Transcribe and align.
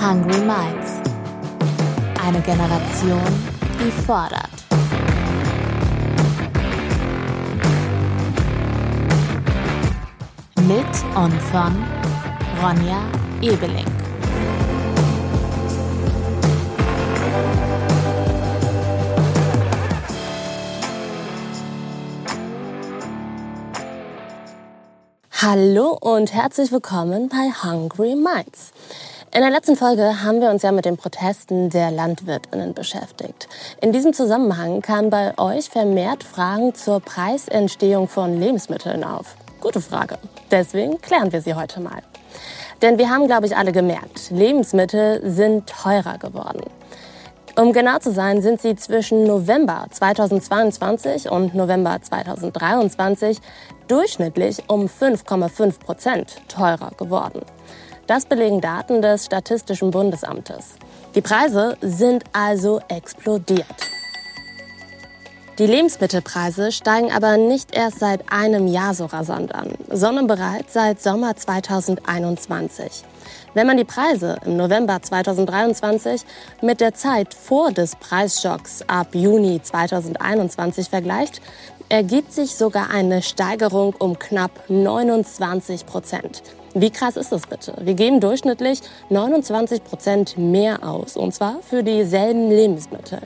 Hungry 0.00 0.38
Minds. 0.38 1.00
Eine 2.24 2.40
Generation, 2.40 3.20
die 3.80 3.90
fordert. 3.90 4.48
Mit 10.66 10.86
und 11.16 11.42
von 11.42 11.84
Ronja 12.62 13.00
Ebeling. 13.42 13.84
Hallo 25.40 25.96
und 26.00 26.32
herzlich 26.32 26.70
willkommen 26.70 27.28
bei 27.28 27.50
Hungry 27.62 28.14
Minds. 28.14 28.72
In 29.38 29.44
der 29.44 29.52
letzten 29.52 29.76
Folge 29.76 30.24
haben 30.24 30.40
wir 30.40 30.50
uns 30.50 30.62
ja 30.62 30.72
mit 30.72 30.84
den 30.84 30.96
Protesten 30.96 31.70
der 31.70 31.92
Landwirtinnen 31.92 32.74
beschäftigt. 32.74 33.48
In 33.80 33.92
diesem 33.92 34.12
Zusammenhang 34.12 34.82
kamen 34.82 35.10
bei 35.10 35.38
euch 35.38 35.70
vermehrt 35.70 36.24
Fragen 36.24 36.74
zur 36.74 36.98
Preisentstehung 36.98 38.08
von 38.08 38.40
Lebensmitteln 38.40 39.04
auf. 39.04 39.36
Gute 39.60 39.80
Frage. 39.80 40.18
Deswegen 40.50 41.00
klären 41.00 41.30
wir 41.30 41.40
sie 41.40 41.54
heute 41.54 41.78
mal. 41.78 42.02
Denn 42.82 42.98
wir 42.98 43.10
haben, 43.10 43.28
glaube 43.28 43.46
ich, 43.46 43.56
alle 43.56 43.70
gemerkt, 43.70 44.32
Lebensmittel 44.32 45.20
sind 45.22 45.68
teurer 45.68 46.18
geworden. 46.18 46.64
Um 47.54 47.72
genau 47.72 48.00
zu 48.00 48.10
sein, 48.10 48.42
sind 48.42 48.60
sie 48.60 48.74
zwischen 48.74 49.22
November 49.22 49.86
2022 49.88 51.30
und 51.30 51.54
November 51.54 52.02
2023 52.02 53.38
durchschnittlich 53.86 54.64
um 54.66 54.86
5,5 54.86 55.78
Prozent 55.78 56.38
teurer 56.48 56.90
geworden. 56.96 57.42
Das 58.08 58.24
belegen 58.24 58.62
Daten 58.62 59.02
des 59.02 59.26
Statistischen 59.26 59.90
Bundesamtes. 59.90 60.76
Die 61.14 61.20
Preise 61.20 61.76
sind 61.82 62.24
also 62.32 62.80
explodiert. 62.88 63.66
Die 65.58 65.66
Lebensmittelpreise 65.66 66.72
steigen 66.72 67.12
aber 67.12 67.36
nicht 67.36 67.76
erst 67.76 67.98
seit 67.98 68.32
einem 68.32 68.66
Jahr 68.66 68.94
so 68.94 69.04
rasant 69.04 69.54
an, 69.54 69.74
sondern 69.90 70.26
bereits 70.26 70.72
seit 70.72 71.02
Sommer 71.02 71.36
2021. 71.36 73.04
Wenn 73.52 73.66
man 73.66 73.76
die 73.76 73.84
Preise 73.84 74.38
im 74.46 74.56
November 74.56 75.02
2023 75.02 76.22
mit 76.62 76.80
der 76.80 76.94
Zeit 76.94 77.34
vor 77.34 77.72
des 77.72 77.94
Preisschocks 77.96 78.84
ab 78.86 79.14
Juni 79.14 79.60
2021 79.62 80.88
vergleicht, 80.88 81.42
ergibt 81.90 82.32
sich 82.32 82.54
sogar 82.54 82.88
eine 82.88 83.20
Steigerung 83.20 83.94
um 83.98 84.18
knapp 84.18 84.52
29 84.68 85.84
Prozent. 85.84 86.42
Wie 86.74 86.90
krass 86.90 87.16
ist 87.16 87.32
das 87.32 87.46
bitte? 87.46 87.74
Wir 87.80 87.94
geben 87.94 88.20
durchschnittlich 88.20 88.80
29 89.08 89.84
Prozent 89.84 90.36
mehr 90.36 90.86
aus, 90.86 91.16
und 91.16 91.34
zwar 91.34 91.60
für 91.62 91.82
dieselben 91.82 92.50
Lebensmittel. 92.50 93.20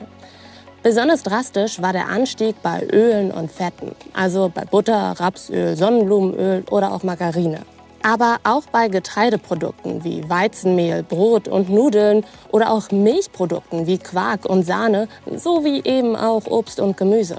Besonders 0.81 1.23
drastisch 1.23 1.81
war 1.81 1.93
der 1.93 2.07
Anstieg 2.07 2.55
bei 2.61 2.85
Ölen 2.91 3.31
und 3.31 3.51
Fetten, 3.51 3.95
also 4.13 4.51
bei 4.53 4.63
Butter, 4.65 5.15
Rapsöl, 5.17 5.75
Sonnenblumenöl 5.75 6.63
oder 6.71 6.93
auch 6.93 7.03
Margarine. 7.03 7.59
Aber 8.01 8.37
auch 8.43 8.63
bei 8.71 8.87
Getreideprodukten 8.87 10.03
wie 10.03 10.29
Weizenmehl, 10.29 11.03
Brot 11.03 11.47
und 11.47 11.69
Nudeln 11.69 12.25
oder 12.51 12.71
auch 12.71 12.91
Milchprodukten 12.91 13.87
wie 13.87 13.97
Quark 13.97 14.45
und 14.45 14.65
Sahne 14.65 15.07
sowie 15.35 15.81
eben 15.85 16.15
auch 16.15 16.45
Obst 16.47 16.79
und 16.79 16.97
Gemüse. 16.97 17.37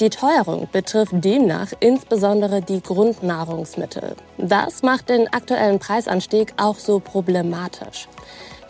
Die 0.00 0.10
Teuerung 0.10 0.68
betrifft 0.70 1.10
demnach 1.12 1.72
insbesondere 1.80 2.62
die 2.62 2.80
Grundnahrungsmittel. 2.80 4.14
Das 4.36 4.84
macht 4.84 5.08
den 5.08 5.26
aktuellen 5.32 5.80
Preisanstieg 5.80 6.54
auch 6.56 6.76
so 6.76 7.00
problematisch. 7.00 8.06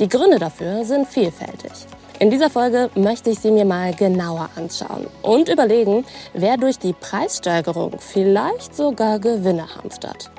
Die 0.00 0.08
Gründe 0.08 0.38
dafür 0.38 0.86
sind 0.86 1.06
vielfältig. 1.06 1.72
In 2.18 2.30
dieser 2.30 2.48
Folge 2.48 2.88
möchte 2.94 3.28
ich 3.28 3.40
sie 3.40 3.50
mir 3.50 3.66
mal 3.66 3.94
genauer 3.94 4.48
anschauen 4.56 5.06
und 5.20 5.50
überlegen, 5.50 6.06
wer 6.32 6.56
durch 6.56 6.78
die 6.78 6.94
Preissteigerung 6.94 7.98
vielleicht 7.98 8.74
sogar 8.74 9.18
Gewinne 9.18 9.66
hamstert. 9.76 10.30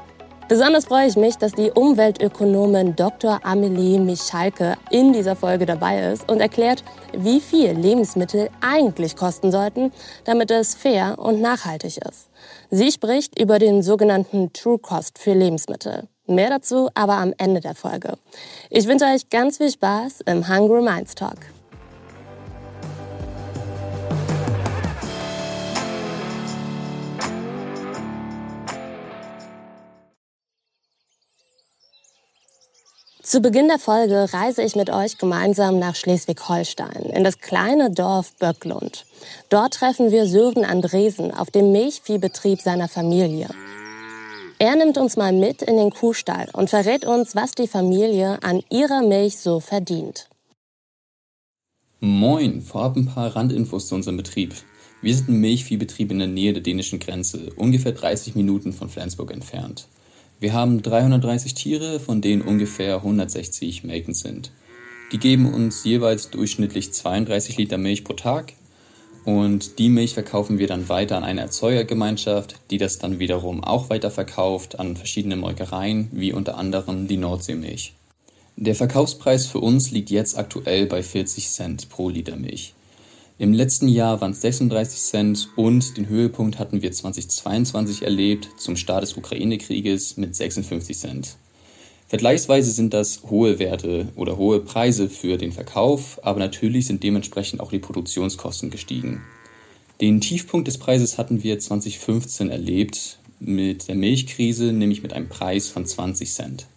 Besonders 0.49 0.85
freue 0.85 1.07
ich 1.07 1.15
mich, 1.15 1.35
dass 1.37 1.51
die 1.51 1.69
Umweltökonomin 1.69 2.95
Dr. 2.95 3.39
Amelie 3.43 3.99
Michalke 3.99 4.77
in 4.89 5.13
dieser 5.13 5.35
Folge 5.35 5.67
dabei 5.67 6.11
ist 6.11 6.27
und 6.27 6.39
erklärt, 6.39 6.83
wie 7.15 7.39
viel 7.39 7.73
Lebensmittel 7.73 8.49
eigentlich 8.59 9.15
kosten 9.15 9.51
sollten, 9.51 9.91
damit 10.23 10.49
es 10.49 10.73
fair 10.73 11.19
und 11.19 11.39
nachhaltig 11.39 11.97
ist. 11.97 12.29
Sie 12.71 12.91
spricht 12.91 13.39
über 13.39 13.59
den 13.59 13.83
sogenannten 13.83 14.51
True 14.51 14.79
Cost 14.79 15.19
für 15.19 15.33
Lebensmittel. 15.33 16.07
Mehr 16.25 16.49
dazu 16.49 16.89
aber 16.95 17.17
am 17.17 17.31
Ende 17.37 17.59
der 17.59 17.75
Folge. 17.75 18.17
Ich 18.71 18.87
wünsche 18.87 19.05
euch 19.05 19.29
ganz 19.29 19.57
viel 19.57 19.69
Spaß 19.69 20.21
im 20.21 20.49
Hungry 20.49 20.81
Minds 20.81 21.13
Talk. 21.13 21.37
Zu 33.29 33.41
Beginn 33.41 33.67
der 33.67 33.77
Folge 33.77 34.33
reise 34.33 34.63
ich 34.63 34.75
mit 34.75 34.89
euch 34.89 35.19
gemeinsam 35.19 35.77
nach 35.77 35.93
Schleswig-Holstein, 35.93 37.11
in 37.13 37.23
das 37.23 37.37
kleine 37.37 37.91
Dorf 37.91 38.33
Böcklund. 38.39 39.05
Dort 39.49 39.75
treffen 39.75 40.09
wir 40.09 40.25
Sören 40.25 40.65
Andresen 40.65 41.31
auf 41.31 41.51
dem 41.51 41.71
Milchviehbetrieb 41.71 42.59
seiner 42.59 42.87
Familie. 42.87 43.47
Er 44.57 44.75
nimmt 44.75 44.97
uns 44.97 45.15
mal 45.15 45.31
mit 45.31 45.61
in 45.61 45.77
den 45.77 45.91
Kuhstall 45.91 46.49
und 46.53 46.71
verrät 46.71 47.05
uns, 47.05 47.35
was 47.35 47.51
die 47.51 47.67
Familie 47.67 48.41
an 48.41 48.63
ihrer 48.71 49.03
Milch 49.03 49.37
so 49.37 49.59
verdient. 49.59 50.27
Moin, 51.99 52.63
vorab 52.63 52.95
ein 52.95 53.05
paar 53.05 53.35
Randinfos 53.35 53.89
zu 53.89 53.93
unserem 53.93 54.17
Betrieb. 54.17 54.55
Wir 55.03 55.13
sind 55.13 55.29
ein 55.29 55.39
Milchviehbetrieb 55.39 56.09
in 56.09 56.17
der 56.17 56.27
Nähe 56.27 56.53
der 56.53 56.63
dänischen 56.63 56.97
Grenze, 56.97 57.51
ungefähr 57.57 57.91
30 57.91 58.33
Minuten 58.33 58.73
von 58.73 58.89
Flensburg 58.89 59.31
entfernt. 59.31 59.87
Wir 60.39 60.53
haben 60.53 60.81
330 60.81 61.53
Tiere, 61.53 61.99
von 61.99 62.21
denen 62.21 62.41
ungefähr 62.41 62.95
160 62.95 63.83
melkend 63.83 64.15
sind. 64.15 64.51
Die 65.11 65.17
geben 65.17 65.53
uns 65.53 65.83
jeweils 65.83 66.29
durchschnittlich 66.29 66.93
32 66.93 67.57
Liter 67.57 67.77
Milch 67.77 68.03
pro 68.05 68.13
Tag 68.13 68.53
und 69.25 69.79
die 69.79 69.89
Milch 69.89 70.13
verkaufen 70.13 70.57
wir 70.57 70.67
dann 70.67 70.87
weiter 70.87 71.17
an 71.17 71.25
eine 71.25 71.41
Erzeugergemeinschaft, 71.41 72.55
die 72.71 72.77
das 72.77 72.99
dann 72.99 73.19
wiederum 73.19 73.63
auch 73.63 73.89
weiterverkauft 73.89 74.79
an 74.79 74.95
verschiedene 74.95 75.35
Molkereien, 75.35 76.07
wie 76.13 76.31
unter 76.31 76.57
anderem 76.57 77.07
die 77.07 77.17
Nordseemilch. 77.17 77.93
Der 78.55 78.75
Verkaufspreis 78.75 79.45
für 79.45 79.59
uns 79.59 79.91
liegt 79.91 80.09
jetzt 80.09 80.37
aktuell 80.37 80.85
bei 80.85 81.03
40 81.03 81.49
Cent 81.49 81.89
pro 81.89 82.09
Liter 82.09 82.37
Milch. 82.37 82.73
Im 83.41 83.53
letzten 83.53 83.87
Jahr 83.87 84.19
waren 84.19 84.31
es 84.31 84.41
36 84.41 84.99
Cent 84.99 85.49
und 85.55 85.95
den 85.95 86.09
Höhepunkt 86.09 86.59
hatten 86.59 86.81
wir 86.81 86.91
2022 86.91 88.03
erlebt 88.03 88.49
zum 88.57 88.75
Start 88.75 89.01
des 89.01 89.15
Ukraine-Krieges 89.15 90.17
mit 90.17 90.35
56 90.35 90.97
Cent. 90.97 91.37
Vergleichsweise 92.09 92.69
sind 92.71 92.93
das 92.93 93.23
hohe 93.29 93.57
Werte 93.57 94.09
oder 94.17 94.35
hohe 94.35 94.59
Preise 94.59 95.07
für 95.07 95.37
den 95.37 95.53
Verkauf, 95.53 96.19
aber 96.21 96.39
natürlich 96.39 96.87
sind 96.87 97.01
dementsprechend 97.01 97.61
auch 97.61 97.71
die 97.71 97.79
Produktionskosten 97.79 98.71
gestiegen. 98.71 99.21
Den 100.01 100.19
Tiefpunkt 100.19 100.67
des 100.67 100.77
Preises 100.77 101.17
hatten 101.17 101.41
wir 101.41 101.59
2015 101.59 102.49
erlebt 102.49 103.19
mit 103.39 103.87
der 103.87 103.95
Milchkrise, 103.95 104.73
nämlich 104.73 105.01
mit 105.01 105.13
einem 105.13 105.29
Preis 105.29 105.69
von 105.69 105.85
20 105.85 106.29
Cent. 106.29 106.67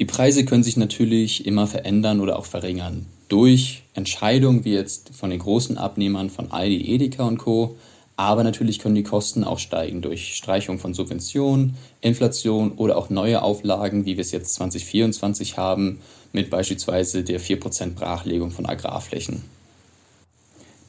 Die 0.00 0.06
Preise 0.06 0.46
können 0.46 0.62
sich 0.62 0.78
natürlich 0.78 1.44
immer 1.44 1.66
verändern 1.66 2.20
oder 2.20 2.38
auch 2.38 2.46
verringern 2.46 3.04
durch 3.32 3.84
Entscheidungen 3.94 4.66
wie 4.66 4.74
jetzt 4.74 5.08
von 5.14 5.30
den 5.30 5.38
großen 5.38 5.78
Abnehmern 5.78 6.28
von 6.28 6.52
Aldi, 6.52 6.92
Edeka 6.94 7.24
und 7.26 7.38
Co. 7.38 7.76
Aber 8.14 8.44
natürlich 8.44 8.78
können 8.78 8.94
die 8.94 9.04
Kosten 9.04 9.42
auch 9.42 9.58
steigen 9.58 10.02
durch 10.02 10.34
Streichung 10.34 10.78
von 10.78 10.92
Subventionen, 10.92 11.74
Inflation 12.02 12.72
oder 12.72 12.98
auch 12.98 13.08
neue 13.08 13.40
Auflagen, 13.40 14.04
wie 14.04 14.18
wir 14.18 14.20
es 14.20 14.32
jetzt 14.32 14.52
2024 14.56 15.56
haben, 15.56 16.00
mit 16.32 16.50
beispielsweise 16.50 17.24
der 17.24 17.40
4% 17.40 17.94
Brachlegung 17.94 18.50
von 18.50 18.66
Agrarflächen. 18.66 19.42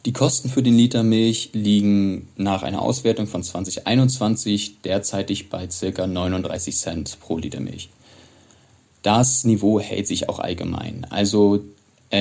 Die 0.06 0.12
Kosten 0.12 0.50
für 0.50 0.62
den 0.62 0.76
Liter 0.76 1.02
Milch 1.02 1.52
liegen 1.54 2.28
nach 2.36 2.64
einer 2.64 2.82
Auswertung 2.82 3.26
von 3.26 3.42
2021 3.42 4.82
derzeitig 4.82 5.50
bei 5.50 5.68
ca. 5.68 6.08
39 6.08 6.76
Cent 6.76 7.18
pro 7.22 7.38
Liter 7.38 7.62
Milch. 7.62 7.88
Das 9.02 9.46
Niveau 9.46 9.80
hält 9.80 10.08
sich 10.08 10.28
auch 10.28 10.40
allgemein. 10.40 11.06
Also 11.10 11.62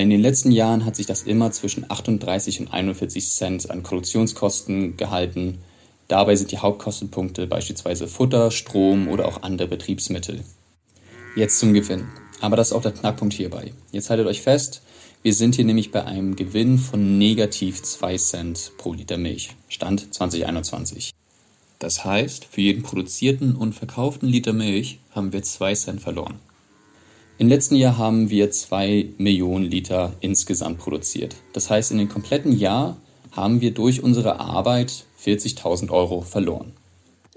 in 0.00 0.08
den 0.08 0.22
letzten 0.22 0.52
Jahren 0.52 0.86
hat 0.86 0.96
sich 0.96 1.04
das 1.04 1.24
immer 1.24 1.50
zwischen 1.52 1.84
38 1.90 2.60
und 2.60 2.72
41 2.72 3.28
Cent 3.28 3.70
an 3.70 3.82
Produktionskosten 3.82 4.96
gehalten. 4.96 5.58
Dabei 6.08 6.34
sind 6.34 6.50
die 6.50 6.56
Hauptkostenpunkte 6.56 7.46
beispielsweise 7.46 8.08
Futter, 8.08 8.50
Strom 8.50 9.08
oder 9.08 9.28
auch 9.28 9.42
andere 9.42 9.68
Betriebsmittel. 9.68 10.44
Jetzt 11.36 11.58
zum 11.58 11.74
Gewinn. 11.74 12.08
Aber 12.40 12.56
das 12.56 12.68
ist 12.68 12.72
auch 12.72 12.80
der 12.80 12.92
Knackpunkt 12.92 13.34
hierbei. 13.34 13.74
Jetzt 13.90 14.08
haltet 14.08 14.26
euch 14.26 14.40
fest, 14.40 14.80
wir 15.22 15.34
sind 15.34 15.56
hier 15.56 15.66
nämlich 15.66 15.90
bei 15.92 16.04
einem 16.04 16.36
Gewinn 16.36 16.78
von 16.78 17.18
negativ 17.18 17.82
2 17.82 18.16
Cent 18.16 18.72
pro 18.78 18.94
Liter 18.94 19.18
Milch. 19.18 19.50
Stand 19.68 20.14
2021. 20.14 21.12
Das 21.78 22.02
heißt, 22.02 22.46
für 22.46 22.62
jeden 22.62 22.82
produzierten 22.82 23.54
und 23.54 23.74
verkauften 23.74 24.26
Liter 24.26 24.54
Milch 24.54 25.00
haben 25.14 25.34
wir 25.34 25.42
2 25.42 25.74
Cent 25.74 26.00
verloren. 26.00 26.40
Im 27.42 27.48
letzten 27.48 27.74
Jahr 27.74 27.98
haben 27.98 28.30
wir 28.30 28.52
zwei 28.52 29.08
Millionen 29.18 29.64
Liter 29.64 30.12
insgesamt 30.20 30.78
produziert. 30.78 31.34
Das 31.52 31.70
heißt, 31.70 31.90
in 31.90 31.98
dem 31.98 32.08
kompletten 32.08 32.56
Jahr 32.56 32.98
haben 33.32 33.60
wir 33.60 33.74
durch 33.74 34.00
unsere 34.00 34.38
Arbeit 34.38 35.06
40.000 35.20 35.90
Euro 35.90 36.20
verloren. 36.20 36.70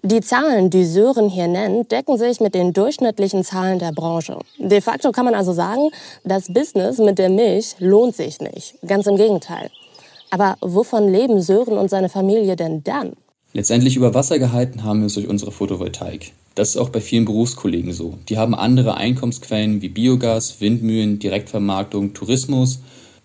Die 0.03 0.21
Zahlen, 0.21 0.69
die 0.69 0.85
Sören 0.85 1.27
hier 1.27 1.47
nennt, 1.47 1.91
decken 1.91 2.19
sich 2.19 2.39
mit 2.39 2.53
den 2.53 2.71
durchschnittlichen 2.71 3.43
Zahlen 3.43 3.79
der 3.79 3.93
Branche. 3.93 4.37
De 4.59 4.79
facto 4.79 5.11
kann 5.11 5.25
man 5.25 5.33
also 5.33 5.53
sagen, 5.53 5.89
das 6.23 6.53
Business 6.53 6.99
mit 6.99 7.17
der 7.17 7.31
Milch 7.31 7.73
lohnt 7.79 8.15
sich 8.15 8.39
nicht. 8.39 8.75
Ganz 8.85 9.07
im 9.07 9.15
Gegenteil. 9.15 9.71
Aber 10.29 10.55
wovon 10.61 11.11
leben 11.11 11.41
Sören 11.41 11.79
und 11.79 11.89
seine 11.89 12.09
Familie 12.09 12.55
denn 12.55 12.83
dann? 12.83 13.13
Letztendlich 13.53 13.95
über 13.95 14.13
Wasser 14.13 14.37
gehalten 14.37 14.83
haben 14.83 14.99
wir 14.99 15.07
es 15.07 15.15
durch 15.15 15.27
unsere 15.27 15.51
Photovoltaik. 15.51 16.33
Das 16.55 16.69
ist 16.69 16.77
auch 16.77 16.89
bei 16.89 17.01
vielen 17.01 17.25
Berufskollegen 17.25 17.91
so. 17.91 18.17
Die 18.29 18.37
haben 18.37 18.55
andere 18.55 18.95
Einkommensquellen 18.95 19.81
wie 19.81 19.89
Biogas, 19.89 20.61
Windmühlen, 20.61 21.19
Direktvermarktung, 21.19 22.13
Tourismus 22.13 22.79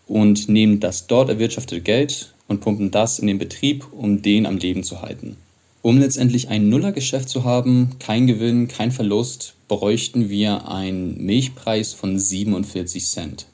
und 0.09 0.49
nehmen 0.49 0.81
das 0.81 1.06
dort 1.06 1.29
erwirtschaftete 1.29 1.81
Geld 1.81 2.35
und 2.49 2.61
pumpen 2.61 2.91
das 2.91 3.21
in 3.21 3.29
den 3.29 3.38
Betrieb, 3.38 3.87
um 3.93 4.23
den 4.23 4.47
am 4.47 4.59
Leben 4.59 4.82
zu 4.82 5.00
halten. 5.00 5.37
Um 5.82 5.99
letztendlich 5.99 6.49
ein 6.49 6.69
Nullergeschäft 6.69 7.29
zu 7.29 7.44
haben, 7.44 7.91
kein 8.00 8.27
Gewinn, 8.27 8.67
kein 8.67 8.91
Verlust, 8.91 9.55
bräuchten 9.69 10.29
wir 10.29 10.69
einen 10.69 11.25
Milchpreis 11.25 11.93
von 11.93 12.19
47 12.19 13.06
Cent. 13.06 13.47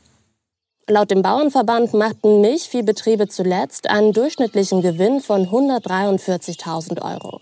Laut 0.88 1.10
dem 1.10 1.20
Bauernverband 1.20 1.92
machten 1.92 2.40
Milchviehbetriebe 2.40 3.28
zuletzt 3.28 3.90
einen 3.90 4.12
durchschnittlichen 4.12 4.80
Gewinn 4.80 5.20
von 5.20 5.46
143.000 5.46 7.02
Euro. 7.02 7.40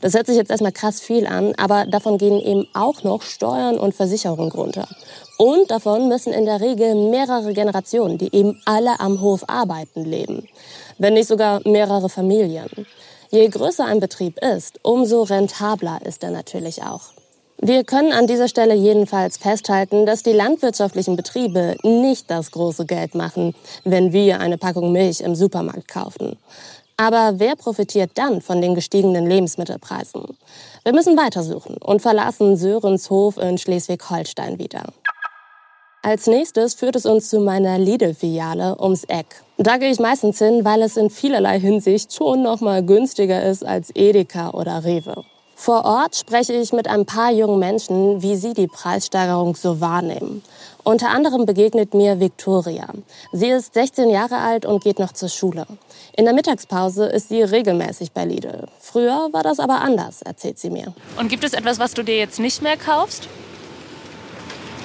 Das 0.00 0.14
hört 0.14 0.26
sich 0.26 0.36
jetzt 0.36 0.50
erstmal 0.50 0.72
krass 0.72 1.00
viel 1.00 1.26
an, 1.26 1.54
aber 1.56 1.86
davon 1.86 2.18
gehen 2.18 2.40
eben 2.40 2.66
auch 2.74 3.02
noch 3.02 3.22
Steuern 3.22 3.78
und 3.78 3.94
Versicherungen 3.94 4.52
runter. 4.52 4.88
Und 5.38 5.70
davon 5.70 6.08
müssen 6.08 6.32
in 6.32 6.46
der 6.46 6.60
Regel 6.60 6.94
mehrere 7.10 7.52
Generationen, 7.52 8.18
die 8.18 8.34
eben 8.34 8.60
alle 8.64 9.00
am 9.00 9.20
Hof 9.20 9.44
arbeiten, 9.48 10.04
leben. 10.04 10.48
Wenn 10.98 11.14
nicht 11.14 11.28
sogar 11.28 11.60
mehrere 11.64 12.08
Familien. 12.08 12.68
Je 13.30 13.48
größer 13.48 13.84
ein 13.84 14.00
Betrieb 14.00 14.38
ist, 14.42 14.78
umso 14.82 15.22
rentabler 15.22 15.98
ist 16.04 16.22
er 16.22 16.30
natürlich 16.30 16.82
auch. 16.84 17.02
Wir 17.58 17.84
können 17.84 18.12
an 18.12 18.26
dieser 18.26 18.48
Stelle 18.48 18.74
jedenfalls 18.74 19.38
festhalten, 19.38 20.04
dass 20.04 20.22
die 20.22 20.32
landwirtschaftlichen 20.32 21.16
Betriebe 21.16 21.76
nicht 21.82 22.30
das 22.30 22.50
große 22.50 22.84
Geld 22.84 23.14
machen, 23.14 23.54
wenn 23.82 24.12
wir 24.12 24.40
eine 24.40 24.58
Packung 24.58 24.92
Milch 24.92 25.22
im 25.22 25.34
Supermarkt 25.34 25.88
kaufen. 25.88 26.36
Aber 26.98 27.34
wer 27.38 27.56
profitiert 27.56 28.12
dann 28.14 28.40
von 28.40 28.62
den 28.62 28.74
gestiegenen 28.74 29.26
Lebensmittelpreisen? 29.26 30.24
Wir 30.82 30.94
müssen 30.94 31.16
weitersuchen 31.16 31.76
und 31.76 32.00
verlassen 32.00 32.56
Sörens 32.56 33.10
Hof 33.10 33.36
in 33.36 33.58
Schleswig-Holstein 33.58 34.58
wieder. 34.58 34.84
Als 36.02 36.26
nächstes 36.26 36.74
führt 36.74 36.96
es 36.96 37.04
uns 37.04 37.28
zu 37.28 37.40
meiner 37.40 37.78
Lidl-Filiale 37.78 38.80
ums 38.80 39.04
Eck. 39.04 39.42
Da 39.58 39.76
gehe 39.76 39.90
ich 39.90 39.98
meistens 39.98 40.38
hin, 40.38 40.64
weil 40.64 40.80
es 40.82 40.96
in 40.96 41.10
vielerlei 41.10 41.60
Hinsicht 41.60 42.14
schon 42.14 42.42
noch 42.42 42.60
mal 42.60 42.82
günstiger 42.82 43.42
ist 43.42 43.66
als 43.66 43.90
Edeka 43.94 44.50
oder 44.50 44.84
Rewe. 44.84 45.24
Vor 45.58 45.84
Ort 45.84 46.16
spreche 46.16 46.52
ich 46.52 46.72
mit 46.72 46.86
ein 46.86 47.06
paar 47.06 47.32
jungen 47.32 47.58
Menschen, 47.58 48.22
wie 48.22 48.36
sie 48.36 48.54
die 48.54 48.68
Preissteigerung 48.68 49.56
so 49.56 49.80
wahrnehmen. 49.80 50.42
Unter 50.86 51.10
anderem 51.10 51.46
begegnet 51.46 51.94
mir 51.94 52.20
Victoria. 52.20 52.86
Sie 53.32 53.48
ist 53.48 53.74
16 53.74 54.08
Jahre 54.08 54.36
alt 54.36 54.64
und 54.64 54.84
geht 54.84 55.00
noch 55.00 55.10
zur 55.10 55.28
Schule. 55.28 55.66
In 56.16 56.26
der 56.26 56.32
Mittagspause 56.32 57.06
ist 57.06 57.28
sie 57.28 57.42
regelmäßig 57.42 58.12
bei 58.12 58.24
Lidl. 58.24 58.68
Früher 58.78 59.30
war 59.32 59.42
das 59.42 59.58
aber 59.58 59.80
anders, 59.80 60.22
erzählt 60.22 60.60
sie 60.60 60.70
mir. 60.70 60.94
Und 61.18 61.26
gibt 61.26 61.42
es 61.42 61.54
etwas, 61.54 61.80
was 61.80 61.94
du 61.94 62.04
dir 62.04 62.16
jetzt 62.16 62.38
nicht 62.38 62.62
mehr 62.62 62.76
kaufst? 62.76 63.28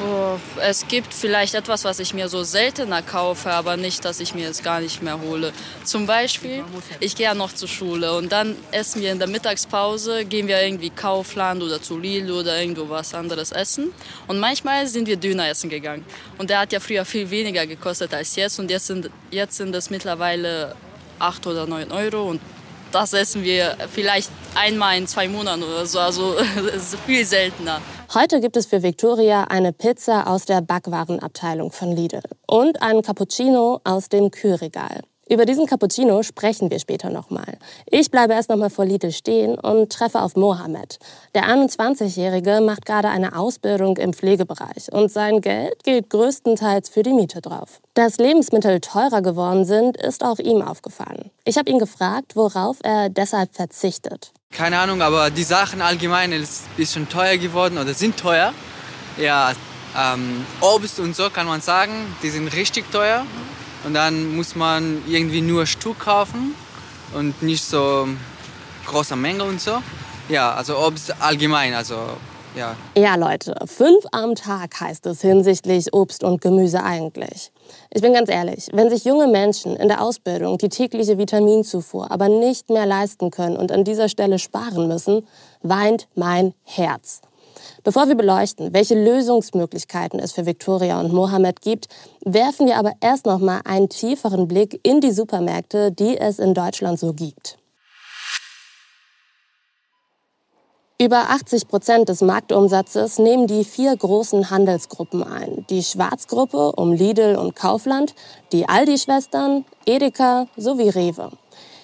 Oh, 0.03 0.39
es 0.59 0.87
gibt 0.87 1.13
vielleicht 1.13 1.53
etwas, 1.53 1.83
was 1.83 1.99
ich 1.99 2.13
mir 2.13 2.27
so 2.27 2.43
seltener 2.43 3.01
kaufe, 3.01 3.51
aber 3.51 3.77
nicht, 3.77 4.03
dass 4.03 4.19
ich 4.19 4.33
mir 4.33 4.49
es 4.49 4.63
gar 4.63 4.79
nicht 4.79 5.03
mehr 5.03 5.19
hole. 5.21 5.53
Zum 5.83 6.07
Beispiel, 6.07 6.63
ich 6.99 7.15
gehe 7.15 7.25
ja 7.25 7.33
noch 7.35 7.53
zur 7.53 7.67
Schule 7.67 8.15
und 8.17 8.31
dann 8.31 8.55
essen 8.71 9.01
wir 9.01 9.11
in 9.11 9.19
der 9.19 9.27
Mittagspause, 9.27 10.25
gehen 10.25 10.47
wir 10.47 10.61
irgendwie 10.61 10.89
Kaufland 10.89 11.61
oder 11.61 11.81
zu 11.81 11.99
Lidl 11.99 12.31
oder 12.31 12.59
irgendwo 12.59 12.89
was 12.89 13.13
anderes 13.13 13.51
essen. 13.51 13.91
Und 14.27 14.39
manchmal 14.39 14.87
sind 14.87 15.07
wir 15.07 15.17
Döner 15.17 15.49
essen 15.49 15.69
gegangen. 15.69 16.05
Und 16.37 16.49
der 16.49 16.59
hat 16.59 16.71
ja 16.71 16.79
früher 16.79 17.05
viel 17.05 17.29
weniger 17.29 17.67
gekostet 17.67 18.13
als 18.13 18.35
jetzt 18.35 18.59
und 18.59 18.71
jetzt 18.71 18.87
sind, 18.87 19.09
jetzt 19.29 19.57
sind 19.57 19.75
es 19.75 19.89
mittlerweile 19.89 20.75
8 21.19 21.45
oder 21.45 21.67
9 21.67 21.91
Euro 21.91 22.23
und 22.29 22.41
das 22.91 23.13
essen 23.13 23.43
wir 23.43 23.77
vielleicht 23.91 24.29
einmal 24.55 24.97
in 24.97 25.07
zwei 25.07 25.27
Monaten 25.27 25.63
oder 25.63 25.85
so. 25.85 25.99
Also 25.99 26.35
ist 26.75 26.97
viel 27.05 27.25
seltener. 27.25 27.81
Heute 28.13 28.41
gibt 28.41 28.57
es 28.57 28.65
für 28.65 28.83
Victoria 28.83 29.45
eine 29.45 29.71
Pizza 29.71 30.27
aus 30.27 30.45
der 30.45 30.61
Backwarenabteilung 30.61 31.71
von 31.71 31.95
Lidl 31.95 32.21
und 32.45 32.81
einen 32.81 33.01
Cappuccino 33.01 33.79
aus 33.83 34.09
dem 34.09 34.31
Kühlregal. 34.31 35.01
Über 35.31 35.45
diesen 35.45 35.65
Cappuccino 35.65 36.23
sprechen 36.23 36.69
wir 36.69 36.79
später 36.79 37.09
nochmal. 37.09 37.57
Ich 37.89 38.11
bleibe 38.11 38.33
erst 38.33 38.49
nochmal 38.49 38.69
vor 38.69 38.83
Lidl 38.83 39.13
stehen 39.13 39.57
und 39.57 39.89
treffe 39.89 40.21
auf 40.21 40.35
Mohammed. 40.35 40.99
Der 41.33 41.45
21-Jährige 41.45 42.59
macht 42.59 42.85
gerade 42.85 43.07
eine 43.07 43.37
Ausbildung 43.37 43.95
im 43.95 44.11
Pflegebereich 44.11 44.91
und 44.91 45.09
sein 45.09 45.39
Geld 45.39 45.85
geht 45.85 46.09
größtenteils 46.09 46.89
für 46.89 47.01
die 47.01 47.13
Miete 47.13 47.39
drauf. 47.39 47.79
Dass 47.93 48.17
Lebensmittel 48.17 48.81
teurer 48.81 49.21
geworden 49.21 49.63
sind, 49.63 49.95
ist 49.95 50.21
auch 50.21 50.37
ihm 50.37 50.61
aufgefallen. 50.61 51.31
Ich 51.45 51.57
habe 51.57 51.71
ihn 51.71 51.79
gefragt, 51.79 52.35
worauf 52.35 52.79
er 52.83 53.07
deshalb 53.07 53.55
verzichtet. 53.55 54.33
Keine 54.51 54.79
Ahnung, 54.79 55.01
aber 55.01 55.29
die 55.29 55.43
Sachen 55.43 55.81
allgemein 55.81 56.33
ist 56.33 56.63
bisschen 56.75 57.07
teuer 57.07 57.37
geworden 57.37 57.77
oder 57.77 57.93
sind 57.93 58.17
teuer. 58.17 58.51
Ja, 59.17 59.53
ähm, 59.97 60.45
Obst 60.59 60.99
und 60.99 61.15
so 61.15 61.29
kann 61.29 61.47
man 61.47 61.61
sagen, 61.61 61.93
die 62.21 62.29
sind 62.29 62.49
richtig 62.49 62.91
teuer. 62.91 63.25
Und 63.83 63.93
dann 63.93 64.35
muss 64.35 64.55
man 64.55 65.01
irgendwie 65.07 65.41
nur 65.41 65.65
Stück 65.65 65.99
kaufen 65.99 66.55
und 67.13 67.41
nicht 67.41 67.63
so 67.63 68.07
große 68.85 69.15
Menge 69.15 69.43
und 69.43 69.59
so. 69.59 69.81
Ja, 70.29 70.53
also 70.53 70.77
Obst 70.77 71.13
allgemein, 71.19 71.73
also 71.73 71.95
ja. 72.55 72.75
Ja, 72.95 73.15
Leute, 73.15 73.55
fünf 73.65 74.05
am 74.11 74.35
Tag 74.35 74.79
heißt 74.79 75.05
es 75.05 75.21
hinsichtlich 75.21 75.93
Obst 75.93 76.23
und 76.23 76.41
Gemüse 76.41 76.83
eigentlich. 76.83 77.51
Ich 77.89 78.01
bin 78.01 78.13
ganz 78.13 78.29
ehrlich, 78.29 78.67
wenn 78.73 78.89
sich 78.89 79.05
junge 79.05 79.27
Menschen 79.27 79.75
in 79.77 79.87
der 79.87 80.01
Ausbildung 80.01 80.57
die 80.57 80.69
tägliche 80.69 81.17
Vitaminzufuhr 81.17 82.11
aber 82.11 82.27
nicht 82.27 82.69
mehr 82.69 82.85
leisten 82.85 83.31
können 83.31 83.55
und 83.55 83.71
an 83.71 83.83
dieser 83.83 84.09
Stelle 84.09 84.37
sparen 84.37 84.87
müssen, 84.87 85.25
weint 85.63 86.07
mein 86.15 86.53
Herz. 86.63 87.21
Bevor 87.83 88.07
wir 88.07 88.15
beleuchten, 88.15 88.73
welche 88.73 88.95
Lösungsmöglichkeiten 88.95 90.19
es 90.19 90.31
für 90.31 90.45
Victoria 90.45 90.99
und 90.99 91.13
Mohammed 91.13 91.61
gibt, 91.61 91.87
werfen 92.23 92.67
wir 92.67 92.77
aber 92.77 92.93
erst 93.01 93.25
noch 93.25 93.39
mal 93.39 93.61
einen 93.65 93.89
tieferen 93.89 94.47
Blick 94.47 94.79
in 94.83 95.01
die 95.01 95.11
Supermärkte, 95.11 95.91
die 95.91 96.17
es 96.17 96.39
in 96.39 96.53
Deutschland 96.53 96.99
so 96.99 97.13
gibt. 97.13 97.57
Über 101.01 101.31
80 101.31 101.67
Prozent 101.67 102.09
des 102.09 102.21
Marktumsatzes 102.21 103.17
nehmen 103.17 103.47
die 103.47 103.63
vier 103.63 103.97
großen 103.97 104.51
Handelsgruppen 104.51 105.23
ein. 105.23 105.65
Die 105.71 105.81
Schwarzgruppe 105.81 106.73
um 106.73 106.93
Lidl 106.93 107.37
und 107.37 107.55
Kaufland, 107.55 108.13
die 108.51 108.69
Aldi-Schwestern, 108.69 109.65
Edeka 109.87 110.45
sowie 110.57 110.89
Rewe. 110.89 111.31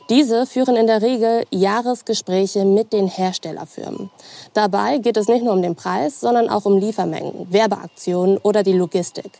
Diese 0.10 0.46
führen 0.46 0.78
in 0.78 0.88
der 0.88 1.02
Regel 1.02 1.44
Jahresgespräche 1.52 2.64
mit 2.64 2.94
den 2.94 3.08
Herstellerfirmen. 3.08 4.10
Dabei 4.54 5.00
geht 5.00 5.18
es 5.18 5.28
nicht 5.28 5.44
nur 5.44 5.54
um 5.54 5.62
den 5.62 5.76
Preis, 5.76 6.22
sondern 6.22 6.48
auch 6.48 6.64
um 6.64 6.78
Liefermengen, 6.78 7.52
Werbeaktionen 7.52 8.38
oder 8.38 8.64
die 8.64 8.72
Logistik. 8.72 9.40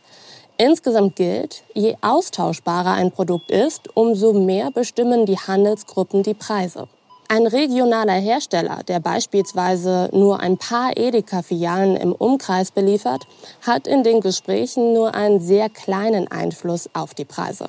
Insgesamt 0.58 1.16
gilt, 1.16 1.64
je 1.74 1.96
austauschbarer 2.02 2.92
ein 2.92 3.12
Produkt 3.12 3.50
ist, 3.50 3.96
umso 3.96 4.34
mehr 4.34 4.70
bestimmen 4.72 5.26
die 5.26 5.38
Handelsgruppen 5.38 6.24
die 6.24 6.34
Preise. 6.34 6.90
Ein 7.30 7.48
regionaler 7.48 8.14
Hersteller, 8.14 8.84
der 8.88 9.00
beispielsweise 9.00 10.10
nur 10.12 10.42
ein 10.42 10.58
paar 10.58 10.98
Edeka-Filialen 10.98 11.96
im 11.96 12.12
Umkreis 12.12 12.72
beliefert, 12.72 13.24
hat 13.66 13.88
in 13.88 14.04
den 14.04 14.20
Gesprächen 14.20 14.94
nur 14.94 15.14
einen 15.16 15.40
sehr 15.40 15.70
kleinen 15.70 16.30
Einfluss 16.30 16.90
auf 16.94 17.14
die 17.14 17.26
Preise. 17.26 17.68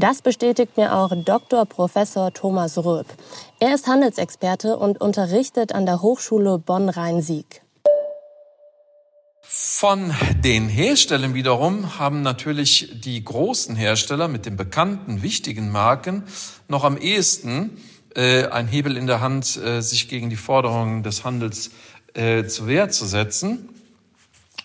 Das 0.00 0.22
bestätigt 0.22 0.76
mir 0.76 0.94
auch 0.94 1.10
Dr. 1.24 1.66
Professor 1.66 2.32
Thomas 2.32 2.78
Röb. 2.78 3.06
Er 3.58 3.74
ist 3.74 3.88
Handelsexperte 3.88 4.76
und 4.76 5.00
unterrichtet 5.00 5.74
an 5.74 5.86
der 5.86 6.02
Hochschule 6.02 6.58
Bonn-Rhein-Sieg. 6.58 7.62
Von 9.42 10.14
den 10.44 10.68
Herstellern 10.68 11.34
wiederum 11.34 11.98
haben 11.98 12.22
natürlich 12.22 13.00
die 13.00 13.24
großen 13.24 13.74
Hersteller 13.74 14.28
mit 14.28 14.46
den 14.46 14.56
bekannten, 14.56 15.22
wichtigen 15.22 15.72
Marken 15.72 16.22
noch 16.68 16.84
am 16.84 16.96
ehesten 16.96 17.82
äh, 18.14 18.46
ein 18.46 18.68
Hebel 18.68 18.96
in 18.96 19.08
der 19.08 19.20
Hand, 19.20 19.56
äh, 19.56 19.80
sich 19.80 20.08
gegen 20.08 20.30
die 20.30 20.36
Forderungen 20.36 21.02
des 21.02 21.24
Handels 21.24 21.72
äh, 22.14 22.44
zur 22.44 22.68
Wehr 22.68 22.88
zu 22.90 23.04
setzen. 23.04 23.68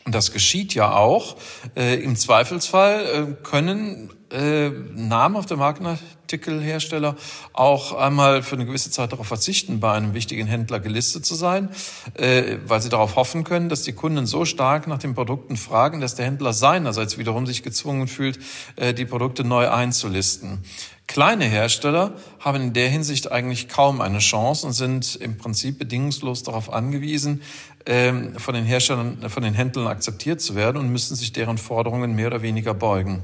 Und 0.05 0.13
das 0.13 0.31
geschieht 0.31 0.73
ja 0.73 0.95
auch. 0.95 1.37
Äh, 1.75 1.95
Im 1.95 2.15
Zweifelsfall 2.15 3.05
äh, 3.05 3.43
können 3.43 4.09
äh, 4.31 4.69
Namen 4.69 5.35
auf 5.35 5.45
der 5.45 5.57
Markenartikel 5.57 6.13
Artikelhersteller 6.33 7.15
auch 7.53 7.93
einmal 7.93 8.41
für 8.41 8.55
eine 8.55 8.65
gewisse 8.65 8.89
Zeit 8.89 9.11
darauf 9.11 9.27
verzichten, 9.27 9.79
bei 9.79 9.93
einem 9.93 10.13
wichtigen 10.13 10.47
Händler 10.47 10.79
gelistet 10.79 11.25
zu 11.25 11.35
sein, 11.35 11.69
äh, 12.15 12.57
weil 12.65 12.81
sie 12.81 12.89
darauf 12.89 13.15
hoffen 13.15 13.43
können, 13.43 13.69
dass 13.69 13.83
die 13.83 13.93
Kunden 13.93 14.25
so 14.25 14.45
stark 14.45 14.87
nach 14.87 14.97
den 14.97 15.13
Produkten 15.13 15.57
fragen, 15.57 16.01
dass 16.01 16.15
der 16.15 16.25
Händler 16.25 16.53
seinerseits 16.53 17.17
wiederum 17.17 17.45
sich 17.45 17.61
gezwungen 17.61 18.07
fühlt, 18.07 18.39
äh, 18.77 18.93
die 18.93 19.05
Produkte 19.05 19.43
neu 19.43 19.69
einzulisten. 19.69 20.63
Kleine 21.05 21.45
Hersteller 21.45 22.13
haben 22.39 22.61
in 22.61 22.73
der 22.73 22.89
Hinsicht 22.89 23.31
eigentlich 23.31 23.67
kaum 23.67 23.99
eine 24.01 24.19
Chance 24.19 24.65
und 24.65 24.73
sind 24.73 25.15
im 25.17 25.37
Prinzip 25.37 25.77
bedingungslos 25.77 26.43
darauf 26.43 26.71
angewiesen, 26.71 27.41
ähm, 27.85 28.37
von 28.37 28.53
den 28.53 28.65
Herstellern, 28.65 29.29
von 29.29 29.43
den 29.43 29.53
Händlern 29.53 29.87
akzeptiert 29.87 30.41
zu 30.41 30.55
werden 30.55 30.77
und 30.77 30.89
müssen 30.89 31.15
sich 31.15 31.33
deren 31.33 31.57
Forderungen 31.57 32.15
mehr 32.15 32.27
oder 32.27 32.41
weniger 32.41 32.73
beugen. 32.73 33.23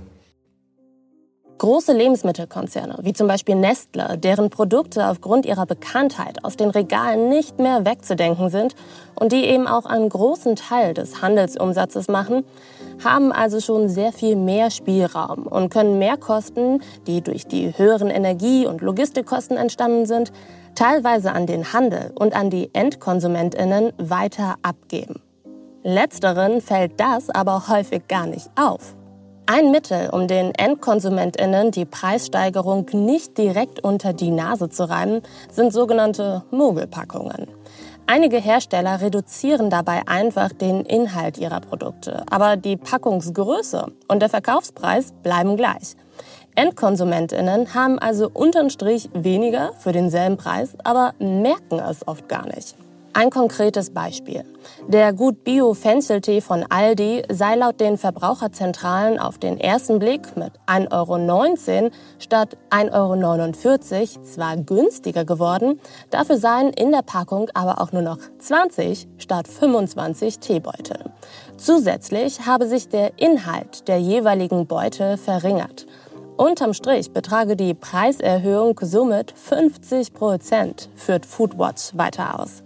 Große 1.60 1.92
Lebensmittelkonzerne, 1.92 3.00
wie 3.02 3.12
zum 3.12 3.28
Beispiel 3.28 3.56
Nestle, 3.56 4.18
deren 4.18 4.50
Produkte 4.50 5.08
aufgrund 5.08 5.46
ihrer 5.46 5.66
Bekanntheit 5.66 6.46
aus 6.46 6.56
den 6.56 6.70
Regalen 6.70 7.28
nicht 7.28 7.60
mehr 7.60 7.84
wegzudenken 7.84 8.50
sind 8.50 8.76
und 9.14 9.34
die 9.34 9.44
eben 9.44 9.68
auch 9.68 9.86
einen 9.86 10.08
großen 10.08 10.56
Teil 10.56 10.94
des 10.94 11.22
Handelsumsatzes 11.22 12.08
machen, 12.08 12.46
haben 13.04 13.34
also 13.34 13.60
schon 13.60 13.90
sehr 13.90 14.14
viel 14.14 14.38
mehr 14.38 14.72
Spielraum 14.72 15.48
und 15.48 15.70
können 15.70 16.00
Mehrkosten, 16.00 16.82
die 17.08 17.20
durch 17.22 17.46
die 17.46 17.78
höheren 17.78 18.10
Energie- 18.10 18.66
und 18.66 18.80
Logistikkosten 18.80 19.58
entstanden 19.58 20.06
sind, 20.06 20.32
teilweise 20.80 21.34
an 21.34 21.46
den 21.46 21.74
Handel 21.74 22.14
und 22.16 22.34
an 22.34 22.50
die 22.50 22.74
Endkonsumentinnen 22.74 23.92
weiter 23.98 24.56
abgeben. 24.62 25.22
Letzteren 25.84 26.62
fällt 26.62 26.98
das 27.02 27.30
aber 27.30 27.68
häufig 27.68 28.08
gar 28.08 28.26
nicht 28.26 28.50
auf. 28.56 28.96
Ein 29.46 29.72
Mittel, 29.72 30.10
um 30.10 30.30
den 30.30 30.56
Endkonsumentinnen 30.56 31.72
die 31.72 31.84
Preissteigerung 31.84 32.86
nicht 32.94 33.38
direkt 33.38 33.84
unter 33.84 34.14
die 34.14 34.32
Nase 34.32 34.70
zu 34.70 34.88
reimen, 34.90 35.22
sind 35.52 35.74
sogenannte 35.74 36.44
Mogelpackungen. 36.50 37.48
Einige 38.08 38.38
Hersteller 38.38 39.02
reduzieren 39.02 39.70
dabei 39.70 40.04
einfach 40.08 40.54
den 40.54 40.86
Inhalt 40.86 41.38
ihrer 41.38 41.60
Produkte, 41.60 42.24
aber 42.30 42.56
die 42.56 42.78
Packungsgröße 42.78 43.88
und 44.08 44.22
der 44.22 44.30
Verkaufspreis 44.30 45.12
bleiben 45.24 45.58
gleich. 45.58 45.98
Endkonsumentinnen 46.56 47.74
haben 47.74 48.00
also 48.00 48.30
unterm 48.34 48.70
Strich 48.70 49.10
weniger 49.14 49.72
für 49.80 49.92
denselben 49.92 50.38
Preis, 50.38 50.76
aber 50.84 51.14
merken 51.20 51.80
es 51.80 52.08
oft 52.08 52.28
gar 52.28 52.46
nicht. 52.48 52.76
Ein 53.14 53.32
konkretes 53.32 53.90
Beispiel. 53.90 54.44
Der 54.88 55.14
Gut 55.14 55.44
Bio 55.44 55.74
Fencheltee 55.74 56.42
von 56.42 56.64
Aldi 56.70 57.24
sei 57.30 57.56
laut 57.56 57.80
den 57.80 57.98
Verbraucherzentralen 57.98 59.20
auf 59.20 59.40
den 59.40 59.60
ersten 59.60 59.98
Blick 60.00 60.38
mit 60.38 60.54
1,19 60.68 61.84
Euro 61.84 61.92
statt 62.20 62.58
1,49 62.70 64.16
Euro 64.16 64.24
zwar 64.24 64.58
günstiger 64.58 65.26
geworden, 65.26 65.80
dafür 66.12 66.38
seien 66.38 66.70
in 66.70 66.92
der 66.92 67.02
Packung 67.02 67.50
aber 67.56 67.82
auch 67.82 67.92
nur 67.92 68.04
noch 68.04 68.20
20 68.38 69.08
statt 69.18 69.48
25 69.48 70.40
Teebeutel. 70.40 71.12
Zusätzlich 71.58 72.46
habe 72.46 72.68
sich 72.68 72.90
der 72.90 73.18
Inhalt 73.18 73.88
der 73.88 74.00
jeweiligen 74.00 74.68
Beutel 74.68 75.18
verringert. 75.18 75.88
Unterm 76.40 76.74
Strich 76.74 77.12
betrage 77.12 77.58
die 77.58 77.74
Preiserhöhung 77.74 78.80
somit 78.82 79.34
50 79.36 80.14
Prozent, 80.14 80.88
führt 80.96 81.26
Foodwatch 81.26 81.98
weiter 81.98 82.40
aus. 82.40 82.64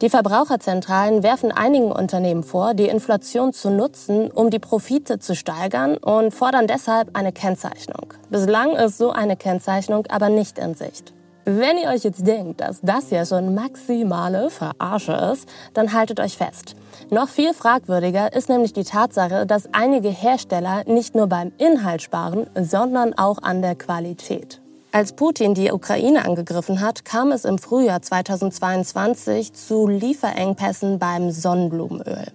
Die 0.00 0.10
Verbraucherzentralen 0.10 1.24
werfen 1.24 1.50
einigen 1.50 1.90
Unternehmen 1.90 2.44
vor, 2.44 2.74
die 2.74 2.86
Inflation 2.86 3.52
zu 3.52 3.70
nutzen, 3.70 4.30
um 4.30 4.50
die 4.50 4.60
Profite 4.60 5.18
zu 5.18 5.34
steigern 5.34 5.96
und 5.96 6.34
fordern 6.34 6.68
deshalb 6.68 7.16
eine 7.16 7.32
Kennzeichnung. 7.32 8.14
Bislang 8.30 8.76
ist 8.76 8.96
so 8.96 9.10
eine 9.10 9.36
Kennzeichnung 9.36 10.06
aber 10.06 10.28
nicht 10.28 10.56
in 10.60 10.76
Sicht. 10.76 11.12
Wenn 11.44 11.78
ihr 11.78 11.88
euch 11.88 12.04
jetzt 12.04 12.24
denkt, 12.24 12.60
dass 12.60 12.80
das 12.80 13.10
ja 13.10 13.26
schon 13.26 13.56
maximale 13.56 14.50
Verarsche 14.50 15.14
ist, 15.32 15.48
dann 15.74 15.92
haltet 15.92 16.20
euch 16.20 16.36
fest. 16.36 16.76
Noch 17.08 17.28
viel 17.28 17.54
fragwürdiger 17.54 18.32
ist 18.32 18.48
nämlich 18.48 18.72
die 18.72 18.82
Tatsache, 18.82 19.46
dass 19.46 19.68
einige 19.72 20.08
Hersteller 20.08 20.82
nicht 20.86 21.14
nur 21.14 21.28
beim 21.28 21.52
Inhalt 21.56 22.02
sparen, 22.02 22.50
sondern 22.60 23.16
auch 23.16 23.38
an 23.42 23.62
der 23.62 23.76
Qualität. 23.76 24.60
Als 24.90 25.12
Putin 25.12 25.54
die 25.54 25.70
Ukraine 25.70 26.24
angegriffen 26.24 26.80
hat, 26.80 27.04
kam 27.04 27.30
es 27.30 27.44
im 27.44 27.58
Frühjahr 27.58 28.02
2022 28.02 29.52
zu 29.52 29.86
Lieferengpässen 29.86 30.98
beim 30.98 31.30
Sonnenblumenöl. 31.30 32.26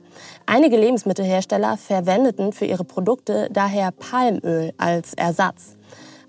Einige 0.45 0.77
Lebensmittelhersteller 0.77 1.75
verwendeten 1.75 2.53
für 2.53 2.65
ihre 2.65 2.85
Produkte 2.85 3.49
daher 3.51 3.91
Palmöl 3.91 4.73
als 4.77 5.15
Ersatz. 5.15 5.75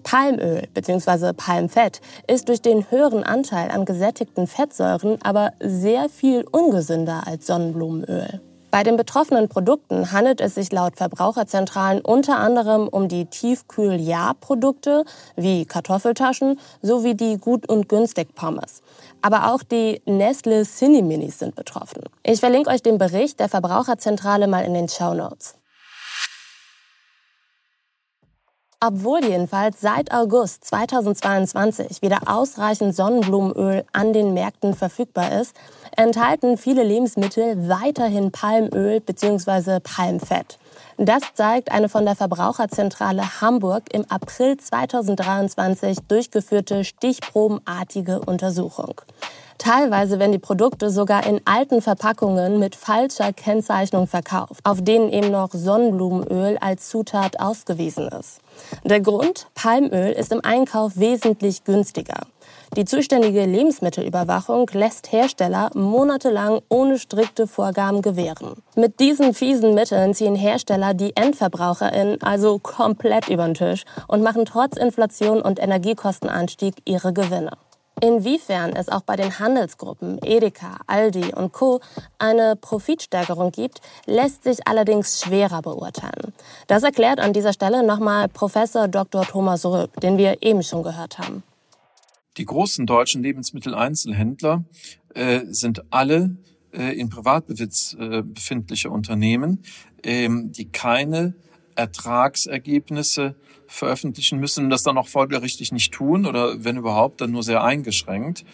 Palmöl 0.03 0.69
bzw. 0.75 1.33
Palmfett 1.33 2.01
ist 2.27 2.49
durch 2.49 2.63
den 2.63 2.91
höheren 2.91 3.25
Anteil 3.25 3.71
an 3.71 3.85
gesättigten 3.85 4.47
Fettsäuren 4.47 5.19
aber 5.23 5.53
sehr 5.61 6.09
viel 6.09 6.45
ungesünder 6.51 7.23
als 7.27 7.47
Sonnenblumenöl. 7.47 8.41
Bei 8.73 8.85
den 8.85 8.97
betroffenen 8.97 9.51
Produkten 9.51 10.13
handelt 10.13 10.41
es 10.41 10.55
sich 10.55 10.73
laut 10.73 10.97
Verbraucherzentralen 10.97 12.01
unter 12.01 12.39
anderem 12.39 12.89
um 12.89 13.07
die 13.07 13.27
Tiefkühl-Ja-Produkte 13.27 15.05
wie 15.37 15.67
Kartoffeltaschen 15.67 16.59
sowie 16.81 17.15
die 17.15 17.37
Gut- 17.37 17.69
und 17.69 17.91
Günstig-Pommes. 17.91 18.81
Aber 19.21 19.53
auch 19.53 19.63
die 19.63 20.01
Nestle 20.07 20.65
Cineminis 20.65 21.41
sind 21.41 21.55
betroffen. 21.55 22.05
Ich 22.23 22.41
verlinke 22.41 22.71
euch 22.71 22.83
den 22.83 22.97
Bericht 22.97 23.41
der 23.41 23.51
Verbraucherzentrale 23.51 24.49
mal 24.49 24.65
in 24.65 24.73
den 24.73 24.89
Show 24.89 25.13
Notes. 25.13 25.57
Obwohl 28.85 29.25
jedenfalls 29.25 29.81
seit 29.81 30.13
August 30.13 30.65
2022 30.65 32.03
wieder 32.03 32.23
ausreichend 32.27 32.97
Sonnenblumenöl 32.97 33.85
an 33.93 34.13
den 34.13 34.35
Märkten 34.35 34.75
verfügbar 34.75 35.41
ist, 35.41 35.55
enthalten 35.97 36.59
viele 36.59 36.83
Lebensmittel 36.83 37.69
weiterhin 37.69 38.33
Palmöl 38.33 38.99
bzw. 38.99 39.79
Palmfett. 39.79 40.59
Das 40.99 41.23
zeigt 41.35 41.71
eine 41.71 41.89
von 41.89 42.05
der 42.05 42.17
Verbraucherzentrale 42.17 43.41
Hamburg 43.41 43.85
im 43.93 44.05
April 44.11 44.57
2023 44.57 45.99
durchgeführte 46.09 46.83
stichprobenartige 46.83 48.19
Untersuchung. 48.19 49.01
Teilweise 49.59 50.19
werden 50.19 50.33
die 50.33 50.39
Produkte 50.39 50.91
sogar 50.91 51.27
in 51.27 51.41
alten 51.45 51.83
Verpackungen 51.83 52.59
mit 52.59 52.75
falscher 52.75 53.33
Kennzeichnung 53.33 54.07
verkauft, 54.07 54.61
auf 54.65 54.83
denen 54.83 55.11
eben 55.11 55.31
noch 55.31 55.51
Sonnenblumenöl 55.53 56.59
als 56.61 56.89
Zutat 56.89 57.41
ausgewiesen 57.41 58.09
ist. 58.09 58.41
Der 58.85 59.01
Grund? 59.01 59.47
Palmöl 59.55 60.13
ist 60.13 60.33
im 60.33 60.45
Einkauf 60.45 60.97
wesentlich 60.97 61.65
günstiger. 61.65 62.21
Die 62.77 62.87
zuständige 62.87 63.45
Lebensmittelüberwachung 63.45 64.67
lässt 64.73 65.13
Hersteller 65.13 65.71
monatelang 65.75 66.61
ohne 66.71 66.99
strikte 66.99 67.47
Vorgaben 67.47 68.01
gewähren. 68.01 68.63
Mit 68.77 68.99
diesen 68.99 69.35
fiesen 69.35 69.75
Mitteln 69.75 70.15
ziehen 70.15 70.35
Hersteller 70.35 70.95
die 70.95 71.15
EndverbraucherInnen 71.15 72.23
also 72.23 72.59
komplett 72.59 73.29
über 73.29 73.45
den 73.45 73.55
Tisch 73.55 73.85
und 74.09 74.23
machen 74.23 74.47
trotz 74.47 74.79
Inflation 74.79 75.43
und 75.43 75.61
Energiekostenanstieg 75.61 76.77
ihre 76.87 77.13
Gewinne. 77.13 77.51
Inwiefern 78.03 78.73
es 78.75 78.89
auch 78.89 79.03
bei 79.03 79.15
den 79.15 79.39
Handelsgruppen 79.39 80.19
Edeka, 80.25 80.81
Aldi 80.89 81.35
und 81.35 81.53
Co. 81.53 81.81
eine 82.19 82.57
Profitsteigerung 82.57 83.53
gibt, 83.53 83.81
lässt 84.07 84.43
sich 84.43 84.67
allerdings 84.67 85.21
schwerer 85.21 85.63
beurteilen. 85.63 86.33
Das 86.67 86.83
erklärt 86.83 87.21
an 87.21 87.33
dieser 87.33 87.53
Stelle 87.53 87.87
nochmal 87.87 88.29
Professor 88.29 88.89
Dr. 88.89 89.23
Thomas 89.23 89.65
Röb, 89.65 90.01
den 90.01 90.19
wir 90.19 90.43
eben 90.43 90.65
schon 90.65 90.83
gehört 90.83 91.21
haben. 91.21 91.45
Die 92.39 92.45
großen 92.45 92.87
deutschen 92.87 93.23
Lebensmitteleinzelhändler 93.23 94.65
äh, 95.15 95.43
sind 95.51 95.85
alle 95.91 96.37
äh, 96.73 96.99
in 96.99 97.09
Privatbesitz 97.09 97.95
äh, 98.01 98.23
befindliche 98.23 98.91
Unternehmen, 98.91 99.63
ähm, 100.03 100.51
die 100.51 100.73
keine 100.73 101.35
Ertragsergebnisse 101.75 103.35
veröffentlichen 103.67 104.39
müssen, 104.39 104.71
das 104.71 104.83
dann 104.83 104.99
auch 104.99 105.09
folgerichtig 105.09 105.73
nicht 105.73 105.93
tun 105.93 106.27
oder 106.27 106.65
wenn 106.65 106.77
überhaupt, 106.77 107.21
dann 107.21 107.31
nur 107.31 107.43
sehr 107.43 107.65
eingeschränkt. 107.65 108.45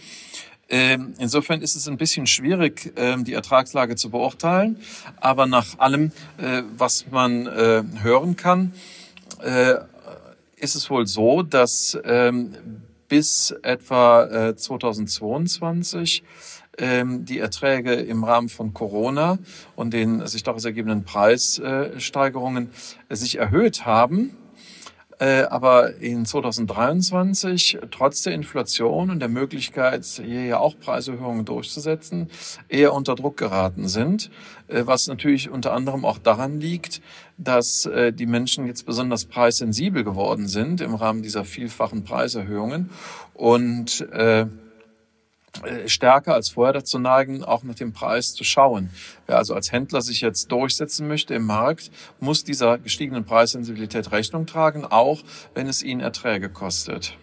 Ähm, 0.71 1.15
insofern 1.19 1.63
ist 1.63 1.77
es 1.77 1.89
ein 1.89 1.97
bisschen 1.97 2.27
schwierig, 2.27 2.93
ähm, 2.97 3.25
die 3.25 3.33
Ertragslage 3.33 3.97
zu 3.97 4.11
beurteilen. 4.11 4.79
Aber 5.17 5.47
nach 5.47 5.79
allem, 5.79 6.13
äh, 6.37 6.63
was 6.77 7.07
man 7.11 7.47
äh, 7.47 7.83
hören 8.03 8.37
kann, 8.37 8.75
äh, 9.43 9.77
ist 10.57 10.75
es 10.75 10.91
wohl 10.91 11.07
so, 11.07 11.43
dass 11.43 11.99
ähm, 12.05 12.55
bis 13.09 13.55
etwa 13.63 14.55
2022 14.55 16.23
die 16.81 17.39
Erträge 17.41 17.95
im 17.95 18.23
Rahmen 18.23 18.49
von 18.49 18.73
Corona 18.73 19.39
und 19.75 19.93
den 19.93 20.25
sich 20.29 20.45
daraus 20.45 20.65
ergebenden 20.65 21.03
Preissteigerungen 21.03 22.71
sich 23.11 23.39
erhöht 23.39 23.85
haben. 23.85 24.37
Äh, 25.21 25.43
aber 25.43 25.97
in 25.97 26.25
2023 26.25 27.79
trotz 27.91 28.23
der 28.23 28.35
Inflation 28.35 29.11
und 29.11 29.19
der 29.19 29.29
Möglichkeit, 29.29 30.05
hier 30.05 30.45
ja 30.45 30.59
auch 30.59 30.79
Preiserhöhungen 30.79 31.45
durchzusetzen, 31.45 32.31
eher 32.69 32.93
unter 32.95 33.17
Druck 33.17 33.37
geraten 33.37 33.89
sind, 33.89 34.31
äh, 34.69 34.83
was 34.87 35.09
natürlich 35.09 35.51
unter 35.51 35.73
anderem 35.73 36.05
auch 36.05 36.19
daran 36.19 36.61
liegt, 36.61 37.03
dass 37.37 37.87
äh, 37.87 38.13
die 38.13 38.27
Menschen 38.27 38.67
jetzt 38.67 38.87
besonders 38.87 39.25
preissensibel 39.25 40.05
geworden 40.05 40.47
sind 40.47 40.81
im 40.81 40.95
Rahmen 40.95 41.23
dieser 41.23 41.45
vielfachen 41.45 42.05
Preiserhöhungen. 42.05 42.91
Und 43.35 44.07
äh, 44.13 44.43
äh, 44.43 44.47
stärker 45.87 46.35
als 46.35 46.51
vorher 46.51 46.73
dazu 46.73 46.99
neigen, 46.99 47.45
auch 47.45 47.63
nach 47.63 47.75
dem 47.75 47.93
Preis 47.93 48.35
zu 48.35 48.45
schauen. 48.45 48.91
Wer 49.27 49.39
also 49.39 49.55
als 49.55 49.73
Händler 49.73 50.03
sich 50.03 50.21
jetzt 50.21 50.51
durchsetzen 50.53 51.09
möchte 51.09 51.35
im 51.35 51.45
Markt, 51.45 51.91
muss 52.21 52.45
dieser 52.45 52.79
gestiegenen 52.79 53.25
Preissensibilität 53.25 54.13
Rechnung 54.13 54.47
tragen, 54.47 54.85
auch 54.85 55.21
wenn 55.55 55.67
es 55.67 55.83
ihn 55.83 56.01
Erträge 56.01 56.49
kostet. 56.49 57.17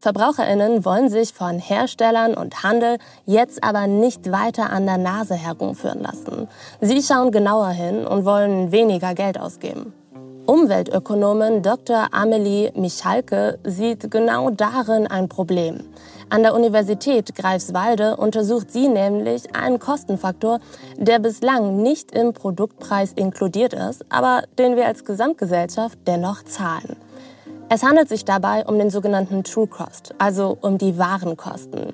Verbraucherinnen 0.00 0.84
wollen 0.84 1.08
sich 1.08 1.32
von 1.32 1.58
Herstellern 1.58 2.34
und 2.34 2.62
Handel 2.62 2.98
jetzt 3.24 3.64
aber 3.64 3.86
nicht 3.86 4.30
weiter 4.30 4.70
an 4.70 4.86
der 4.86 4.98
Nase 4.98 5.34
herumführen 5.34 6.00
lassen. 6.00 6.48
Sie 6.80 7.02
schauen 7.02 7.32
genauer 7.32 7.70
hin 7.70 8.06
und 8.06 8.24
wollen 8.24 8.70
weniger 8.70 9.14
Geld 9.14 9.40
ausgeben. 9.40 9.92
Umweltökonomin 10.46 11.62
Dr. 11.62 12.06
Amelie 12.12 12.70
Michalke 12.76 13.58
sieht 13.64 14.12
genau 14.12 14.50
darin 14.50 15.08
ein 15.08 15.28
Problem. 15.28 15.80
An 16.30 16.44
der 16.44 16.54
Universität 16.54 17.34
Greifswalde 17.34 18.16
untersucht 18.16 18.70
sie 18.70 18.86
nämlich 18.86 19.56
einen 19.56 19.80
Kostenfaktor, 19.80 20.60
der 20.96 21.18
bislang 21.18 21.82
nicht 21.82 22.12
im 22.12 22.32
Produktpreis 22.32 23.12
inkludiert 23.12 23.72
ist, 23.72 24.04
aber 24.08 24.44
den 24.56 24.76
wir 24.76 24.86
als 24.86 25.04
Gesamtgesellschaft 25.04 25.98
dennoch 26.06 26.44
zahlen. 26.44 26.94
Es 27.68 27.82
handelt 27.82 28.08
sich 28.08 28.24
dabei 28.24 28.64
um 28.64 28.78
den 28.78 28.90
sogenannten 28.90 29.42
True 29.42 29.66
Cost, 29.66 30.14
also 30.18 30.56
um 30.60 30.78
die 30.78 30.96
Warenkosten. 30.96 31.92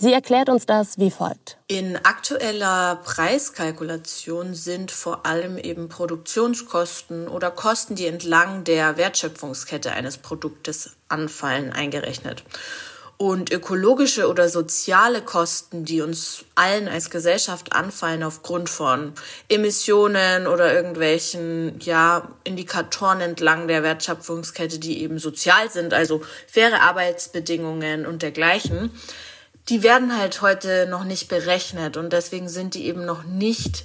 Sie 0.00 0.12
erklärt 0.12 0.48
uns 0.48 0.64
das 0.64 0.96
wie 0.98 1.10
folgt. 1.10 1.58
In 1.66 1.96
aktueller 1.96 3.00
Preiskalkulation 3.04 4.54
sind 4.54 4.92
vor 4.92 5.26
allem 5.26 5.58
eben 5.58 5.88
Produktionskosten 5.88 7.26
oder 7.26 7.50
Kosten, 7.50 7.96
die 7.96 8.06
entlang 8.06 8.62
der 8.62 8.96
Wertschöpfungskette 8.96 9.90
eines 9.90 10.18
Produktes 10.18 10.92
anfallen, 11.08 11.72
eingerechnet. 11.72 12.44
Und 13.16 13.50
ökologische 13.50 14.28
oder 14.28 14.48
soziale 14.48 15.20
Kosten, 15.20 15.84
die 15.84 16.00
uns 16.00 16.44
allen 16.54 16.86
als 16.86 17.10
Gesellschaft 17.10 17.72
anfallen 17.72 18.22
aufgrund 18.22 18.70
von 18.70 19.14
Emissionen 19.48 20.46
oder 20.46 20.72
irgendwelchen 20.72 21.80
ja, 21.80 22.28
Indikatoren 22.44 23.20
entlang 23.20 23.66
der 23.66 23.82
Wertschöpfungskette, 23.82 24.78
die 24.78 25.02
eben 25.02 25.18
sozial 25.18 25.68
sind, 25.68 25.92
also 25.92 26.22
faire 26.46 26.82
Arbeitsbedingungen 26.82 28.06
und 28.06 28.22
dergleichen, 28.22 28.92
die 29.68 29.82
werden 29.82 30.16
halt 30.16 30.40
heute 30.40 30.86
noch 30.88 31.04
nicht 31.04 31.28
berechnet 31.28 31.96
und 31.96 32.12
deswegen 32.12 32.48
sind 32.48 32.74
die 32.74 32.86
eben 32.86 33.04
noch 33.04 33.24
nicht 33.24 33.84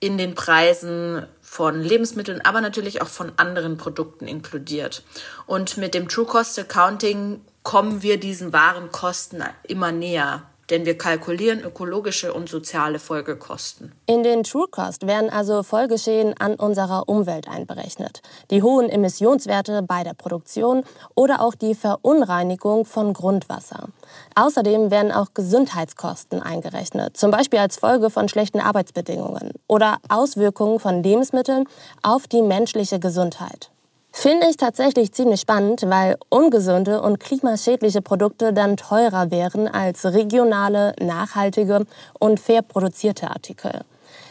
in 0.00 0.18
den 0.18 0.34
Preisen 0.34 1.26
von 1.40 1.80
Lebensmitteln, 1.80 2.40
aber 2.44 2.60
natürlich 2.60 3.02
auch 3.02 3.08
von 3.08 3.32
anderen 3.36 3.76
Produkten 3.76 4.26
inkludiert. 4.26 5.04
Und 5.46 5.76
mit 5.76 5.94
dem 5.94 6.08
True 6.08 6.26
Cost 6.26 6.58
Accounting 6.58 7.40
kommen 7.62 8.02
wir 8.02 8.18
diesen 8.18 8.52
wahren 8.52 8.90
Kosten 8.90 9.44
immer 9.62 9.92
näher. 9.92 10.42
Denn 10.72 10.86
wir 10.86 10.96
kalkulieren 10.96 11.60
ökologische 11.60 12.32
und 12.32 12.48
soziale 12.48 12.98
Folgekosten. 12.98 13.92
In 14.06 14.22
den 14.22 14.42
True 14.42 14.68
Cost 14.70 15.06
werden 15.06 15.28
also 15.28 15.62
Folgeschäden 15.62 16.32
an 16.38 16.54
unserer 16.54 17.10
Umwelt 17.10 17.46
einberechnet. 17.46 18.22
Die 18.50 18.62
hohen 18.62 18.88
Emissionswerte 18.88 19.82
bei 19.82 20.02
der 20.02 20.14
Produktion 20.14 20.84
oder 21.14 21.42
auch 21.42 21.54
die 21.54 21.74
Verunreinigung 21.74 22.86
von 22.86 23.12
Grundwasser. 23.12 23.90
Außerdem 24.34 24.90
werden 24.90 25.12
auch 25.12 25.34
Gesundheitskosten 25.34 26.40
eingerechnet, 26.40 27.18
zum 27.18 27.30
Beispiel 27.30 27.58
als 27.58 27.76
Folge 27.76 28.08
von 28.08 28.30
schlechten 28.30 28.60
Arbeitsbedingungen 28.60 29.52
oder 29.66 29.98
Auswirkungen 30.08 30.80
von 30.80 31.02
Lebensmitteln 31.02 31.68
auf 32.02 32.26
die 32.28 32.40
menschliche 32.40 32.98
Gesundheit. 32.98 33.71
Finde 34.14 34.46
ich 34.48 34.58
tatsächlich 34.58 35.12
ziemlich 35.12 35.40
spannend, 35.40 35.84
weil 35.88 36.16
ungesunde 36.28 37.00
und 37.00 37.18
klimaschädliche 37.18 38.02
Produkte 38.02 38.52
dann 38.52 38.76
teurer 38.76 39.30
wären 39.30 39.66
als 39.66 40.04
regionale, 40.04 40.94
nachhaltige 41.00 41.86
und 42.20 42.38
fair 42.38 42.60
produzierte 42.60 43.30
Artikel. 43.30 43.80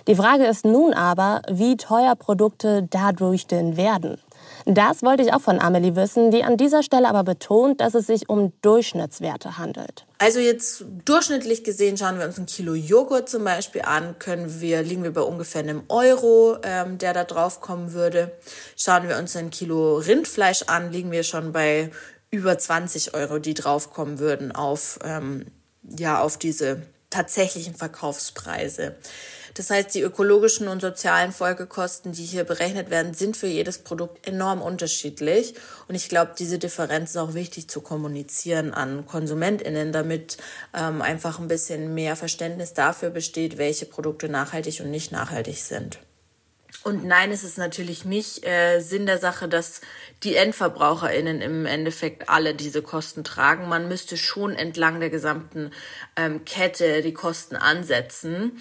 Die 0.07 0.15
Frage 0.15 0.45
ist 0.45 0.65
nun 0.65 0.93
aber, 0.93 1.41
wie 1.49 1.77
teuer 1.77 2.15
Produkte 2.15 2.87
dadurch 2.89 3.47
denn 3.47 3.75
werden. 3.75 4.19
Das 4.65 5.03
wollte 5.03 5.23
ich 5.23 5.33
auch 5.33 5.41
von 5.41 5.59
Amelie 5.59 5.95
wissen, 5.95 6.31
die 6.31 6.43
an 6.43 6.57
dieser 6.57 6.83
Stelle 6.83 7.07
aber 7.07 7.23
betont, 7.23 7.81
dass 7.81 7.93
es 7.93 8.07
sich 8.07 8.29
um 8.29 8.53
Durchschnittswerte 8.61 9.57
handelt. 9.57 10.05
Also 10.17 10.39
jetzt 10.39 10.85
durchschnittlich 11.05 11.63
gesehen 11.63 11.97
schauen 11.97 12.19
wir 12.19 12.25
uns 12.25 12.37
ein 12.37 12.45
Kilo 12.45 12.73
Joghurt 12.73 13.29
zum 13.29 13.43
Beispiel 13.43 13.81
an, 13.81 14.19
können 14.19 14.61
wir, 14.61 14.83
liegen 14.83 15.03
wir 15.03 15.13
bei 15.13 15.21
ungefähr 15.21 15.61
einem 15.61 15.83
Euro, 15.89 16.57
ähm, 16.63 16.97
der 16.97 17.13
da 17.13 17.23
drauf 17.23 17.61
kommen 17.61 17.93
würde. 17.93 18.31
Schauen 18.75 19.07
wir 19.07 19.17
uns 19.17 19.35
ein 19.35 19.49
Kilo 19.49 19.97
Rindfleisch 19.97 20.63
an, 20.67 20.91
liegen 20.91 21.11
wir 21.11 21.23
schon 21.23 21.51
bei 21.51 21.89
über 22.29 22.57
20 22.57 23.13
Euro, 23.13 23.39
die 23.39 23.53
draufkommen 23.53 24.19
würden 24.19 24.51
auf, 24.51 24.99
ähm, 25.03 25.47
ja, 25.83 26.21
auf 26.21 26.37
diese 26.37 26.83
tatsächlichen 27.11 27.75
Verkaufspreise. 27.75 28.95
Das 29.53 29.69
heißt, 29.69 29.93
die 29.93 30.01
ökologischen 30.01 30.67
und 30.67 30.81
sozialen 30.81 31.31
Folgekosten, 31.31 32.13
die 32.13 32.23
hier 32.23 32.45
berechnet 32.45 32.89
werden, 32.89 33.13
sind 33.13 33.35
für 33.35 33.47
jedes 33.47 33.79
Produkt 33.79 34.25
enorm 34.25 34.61
unterschiedlich. 34.61 35.55
Und 35.87 35.95
ich 35.95 36.09
glaube, 36.09 36.31
diese 36.39 36.57
Differenz 36.57 37.11
ist 37.11 37.17
auch 37.17 37.33
wichtig 37.33 37.67
zu 37.67 37.81
kommunizieren 37.81 38.73
an 38.73 39.05
KonsumentInnen, 39.05 39.91
damit 39.91 40.37
ähm, 40.73 41.01
einfach 41.01 41.39
ein 41.39 41.49
bisschen 41.49 41.93
mehr 41.93 42.15
Verständnis 42.15 42.73
dafür 42.73 43.09
besteht, 43.09 43.57
welche 43.57 43.85
Produkte 43.85 44.29
nachhaltig 44.29 44.79
und 44.79 44.89
nicht 44.89 45.11
nachhaltig 45.11 45.57
sind. 45.57 45.99
Und 46.83 47.05
nein, 47.05 47.31
es 47.31 47.43
ist 47.43 47.57
natürlich 47.57 48.05
nicht 48.05 48.45
äh, 48.45 48.79
Sinn 48.79 49.05
der 49.05 49.19
Sache, 49.19 49.47
dass 49.47 49.81
die 50.23 50.35
EndverbraucherInnen 50.35 51.41
im 51.41 51.65
Endeffekt 51.65 52.29
alle 52.29 52.55
diese 52.55 52.81
Kosten 52.81 53.23
tragen. 53.23 53.69
Man 53.69 53.87
müsste 53.87 54.17
schon 54.17 54.55
entlang 54.55 54.99
der 54.99 55.09
gesamten 55.09 55.71
ähm, 56.15 56.43
Kette 56.43 57.01
die 57.01 57.13
Kosten 57.13 57.55
ansetzen. 57.55 58.59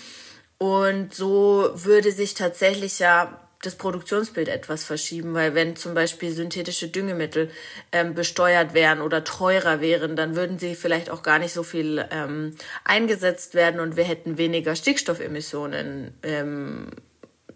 Und 0.58 1.14
so 1.14 1.70
würde 1.74 2.12
sich 2.12 2.34
tatsächlich 2.34 2.98
ja 2.98 3.40
das 3.62 3.74
Produktionsbild 3.74 4.48
etwas 4.48 4.84
verschieben, 4.84 5.34
weil 5.34 5.54
wenn 5.54 5.76
zum 5.76 5.92
Beispiel 5.92 6.32
synthetische 6.32 6.88
Düngemittel 6.88 7.50
ähm, 7.92 8.14
besteuert 8.14 8.72
wären 8.72 9.02
oder 9.02 9.22
teurer 9.22 9.80
wären, 9.80 10.16
dann 10.16 10.34
würden 10.34 10.58
sie 10.58 10.74
vielleicht 10.74 11.10
auch 11.10 11.22
gar 11.22 11.38
nicht 11.38 11.52
so 11.52 11.62
viel 11.62 12.06
ähm, 12.10 12.56
eingesetzt 12.84 13.54
werden 13.54 13.80
und 13.80 13.96
wir 13.96 14.04
hätten 14.04 14.38
weniger 14.38 14.74
Stickstoffemissionen 14.76 16.14
ähm, 16.22 16.88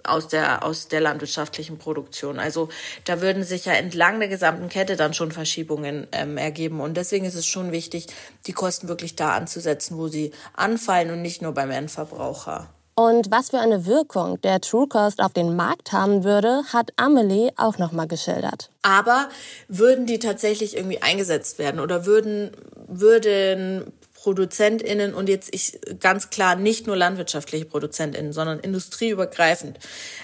aus 0.04 0.28
der, 0.28 0.64
aus 0.64 0.88
der 0.88 1.00
landwirtschaftlichen 1.00 1.78
Produktion. 1.78 2.38
Also 2.38 2.68
da 3.04 3.20
würden 3.20 3.42
sich 3.44 3.64
ja 3.64 3.72
entlang 3.72 4.20
der 4.20 4.28
gesamten 4.28 4.68
Kette 4.68 4.96
dann 4.96 5.14
schon 5.14 5.32
Verschiebungen 5.32 6.06
ähm, 6.12 6.36
ergeben. 6.36 6.80
Und 6.80 6.96
deswegen 6.96 7.24
ist 7.24 7.34
es 7.34 7.46
schon 7.46 7.72
wichtig, 7.72 8.06
die 8.46 8.52
Kosten 8.52 8.88
wirklich 8.88 9.16
da 9.16 9.34
anzusetzen, 9.34 9.96
wo 9.98 10.08
sie 10.08 10.32
anfallen 10.54 11.10
und 11.10 11.22
nicht 11.22 11.42
nur 11.42 11.52
beim 11.52 11.70
Endverbraucher. 11.70 12.68
Und 12.96 13.32
was 13.32 13.50
für 13.50 13.58
eine 13.58 13.86
Wirkung 13.86 14.40
der 14.42 14.60
True 14.60 14.86
Cost 14.86 15.20
auf 15.20 15.32
den 15.32 15.56
Markt 15.56 15.90
haben 15.92 16.22
würde, 16.22 16.62
hat 16.72 16.92
Amelie 16.96 17.50
auch 17.56 17.78
nochmal 17.78 18.06
geschildert. 18.06 18.70
Aber 18.82 19.28
würden 19.66 20.06
die 20.06 20.20
tatsächlich 20.20 20.76
irgendwie 20.76 21.02
eingesetzt 21.02 21.58
werden 21.58 21.80
oder 21.80 22.06
würden, 22.06 22.52
würden 22.86 23.92
ProduzentInnen 24.24 25.12
und 25.12 25.28
jetzt 25.28 25.50
ich 25.52 25.78
ganz 26.00 26.30
klar 26.30 26.56
nicht 26.56 26.86
nur 26.86 26.96
landwirtschaftliche 26.96 27.66
ProduzentInnen, 27.66 28.32
sondern 28.32 28.58
industrieübergreifend, 28.58 29.78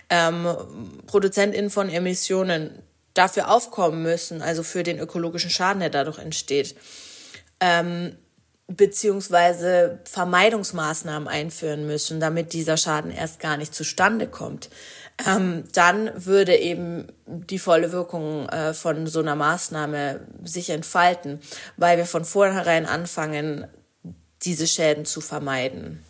ähm, 0.08 0.56
ProduzentInnen 1.06 1.68
von 1.68 1.90
Emissionen 1.90 2.82
dafür 3.12 3.50
aufkommen 3.50 4.02
müssen, 4.02 4.40
also 4.40 4.62
für 4.62 4.84
den 4.84 4.98
ökologischen 4.98 5.50
Schaden, 5.50 5.80
der 5.80 5.90
dadurch 5.90 6.18
entsteht. 6.18 6.76
Ähm, 7.60 8.16
beziehungsweise 8.68 9.98
Vermeidungsmaßnahmen 10.04 11.28
einführen 11.28 11.86
müssen, 11.86 12.20
damit 12.20 12.54
dieser 12.54 12.78
Schaden 12.78 13.10
erst 13.10 13.38
gar 13.38 13.58
nicht 13.58 13.74
zustande 13.74 14.28
kommt, 14.28 14.70
ähm, 15.28 15.64
dann 15.74 16.10
würde 16.14 16.56
eben 16.56 17.08
die 17.26 17.58
volle 17.58 17.92
Wirkung 17.92 18.48
äh, 18.48 18.72
von 18.72 19.06
so 19.06 19.20
einer 19.20 19.36
Maßnahme 19.36 20.20
sich 20.42 20.70
entfalten, 20.70 21.40
weil 21.76 21.98
wir 21.98 22.06
von 22.06 22.24
vornherein 22.24 22.86
anfangen, 22.86 23.66
diese 24.42 24.66
Schäden 24.66 25.04
zu 25.04 25.20
vermeiden. 25.20 26.04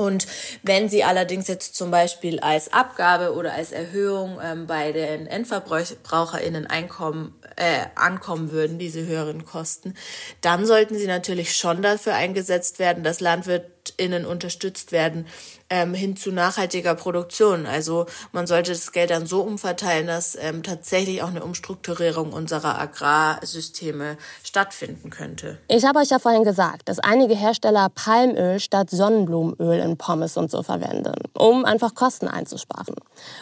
Und 0.00 0.26
wenn 0.62 0.88
sie 0.88 1.04
allerdings 1.04 1.46
jetzt 1.46 1.74
zum 1.74 1.90
Beispiel 1.90 2.40
als 2.40 2.72
Abgabe 2.72 3.34
oder 3.34 3.52
als 3.52 3.70
Erhöhung 3.70 4.38
ähm, 4.42 4.66
bei 4.66 4.92
den 4.92 5.26
EndverbraucherInnen 5.26 6.66
einkommen, 6.66 7.34
äh, 7.56 7.84
ankommen 7.96 8.50
würden, 8.50 8.78
diese 8.78 9.04
höheren 9.04 9.44
Kosten, 9.44 9.94
dann 10.40 10.64
sollten 10.64 10.96
sie 10.96 11.06
natürlich 11.06 11.54
schon 11.54 11.82
dafür 11.82 12.14
eingesetzt 12.14 12.78
werden, 12.78 13.04
dass 13.04 13.20
Landwirt 13.20 13.79
LandwirtInnen 13.98 14.26
unterstützt 14.26 14.92
werden, 14.92 15.26
ähm, 15.72 15.94
hin 15.94 16.16
zu 16.16 16.32
nachhaltiger 16.32 16.94
Produktion. 16.94 17.64
Also 17.66 18.06
man 18.32 18.46
sollte 18.46 18.72
das 18.72 18.90
Geld 18.90 19.10
dann 19.10 19.26
so 19.26 19.42
umverteilen, 19.42 20.08
dass 20.08 20.36
ähm, 20.40 20.62
tatsächlich 20.62 21.22
auch 21.22 21.28
eine 21.28 21.44
Umstrukturierung 21.44 22.32
unserer 22.32 22.78
Agrarsysteme 22.78 24.16
stattfinden 24.42 25.10
könnte. 25.10 25.58
Ich 25.68 25.84
habe 25.84 26.00
euch 26.00 26.10
ja 26.10 26.18
vorhin 26.18 26.42
gesagt, 26.42 26.88
dass 26.88 26.98
einige 26.98 27.36
Hersteller 27.36 27.88
Palmöl 27.94 28.58
statt 28.58 28.90
Sonnenblumenöl 28.90 29.78
in 29.78 29.96
Pommes 29.96 30.36
und 30.36 30.50
so 30.50 30.62
verwenden, 30.64 31.14
um 31.34 31.64
einfach 31.64 31.94
Kosten 31.94 32.26
einzusparen. 32.26 32.96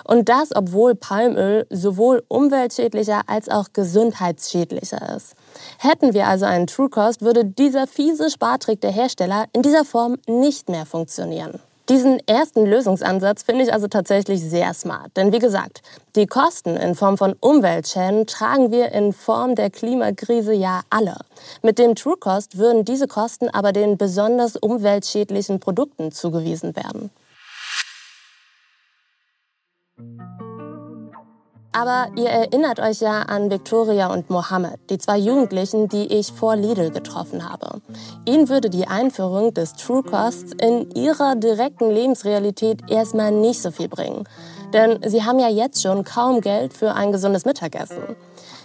Und 0.04 0.28
das, 0.28 0.54
obwohl 0.54 0.94
Palmöl 0.94 1.66
sowohl 1.70 2.22
umweltschädlicher 2.28 3.22
als 3.26 3.48
auch 3.48 3.72
gesundheitsschädlicher 3.72 5.16
ist. 5.16 5.34
Hätten 5.78 6.12
wir 6.12 6.26
also 6.26 6.44
einen 6.44 6.66
True 6.66 6.90
Cost, 6.90 7.22
würde 7.22 7.44
dieser 7.44 7.86
fiese 7.86 8.30
Spartrick 8.30 8.80
der 8.80 8.90
Hersteller 8.90 9.46
in 9.52 9.62
dieser 9.62 9.84
Form 9.84 10.18
nicht 10.40 10.68
mehr 10.68 10.86
funktionieren. 10.86 11.60
Diesen 11.88 12.20
ersten 12.28 12.66
Lösungsansatz 12.66 13.44
finde 13.44 13.64
ich 13.64 13.72
also 13.72 13.88
tatsächlich 13.88 14.42
sehr 14.42 14.74
smart. 14.74 15.16
Denn 15.16 15.32
wie 15.32 15.38
gesagt, 15.38 15.80
die 16.16 16.26
Kosten 16.26 16.76
in 16.76 16.94
Form 16.94 17.16
von 17.16 17.34
Umweltschäden 17.40 18.26
tragen 18.26 18.70
wir 18.70 18.92
in 18.92 19.14
Form 19.14 19.54
der 19.54 19.70
Klimakrise 19.70 20.52
ja 20.52 20.82
alle. 20.90 21.16
Mit 21.62 21.78
dem 21.78 21.94
True 21.94 22.16
Cost 22.20 22.58
würden 22.58 22.84
diese 22.84 23.08
Kosten 23.08 23.48
aber 23.48 23.72
den 23.72 23.96
besonders 23.96 24.56
umweltschädlichen 24.56 25.60
Produkten 25.60 26.12
zugewiesen 26.12 26.76
werden. 26.76 27.10
Aber 31.78 32.08
ihr 32.16 32.28
erinnert 32.28 32.80
euch 32.80 33.00
ja 33.00 33.22
an 33.22 33.52
Victoria 33.52 34.08
und 34.08 34.30
Mohammed, 34.30 34.80
die 34.90 34.98
zwei 34.98 35.16
Jugendlichen, 35.16 35.88
die 35.88 36.12
ich 36.12 36.32
vor 36.32 36.56
Lidl 36.56 36.90
getroffen 36.90 37.48
habe. 37.48 37.80
Ihnen 38.24 38.48
würde 38.48 38.68
die 38.68 38.88
Einführung 38.88 39.54
des 39.54 39.74
True 39.74 40.02
Costs 40.02 40.54
in 40.60 40.90
ihrer 40.96 41.36
direkten 41.36 41.88
Lebensrealität 41.88 42.90
erstmal 42.90 43.30
nicht 43.30 43.62
so 43.62 43.70
viel 43.70 43.86
bringen. 43.86 44.24
Denn 44.72 44.98
sie 45.06 45.22
haben 45.22 45.38
ja 45.38 45.48
jetzt 45.48 45.80
schon 45.80 46.02
kaum 46.02 46.40
Geld 46.40 46.74
für 46.74 46.94
ein 46.94 47.12
gesundes 47.12 47.44
Mittagessen. 47.44 48.16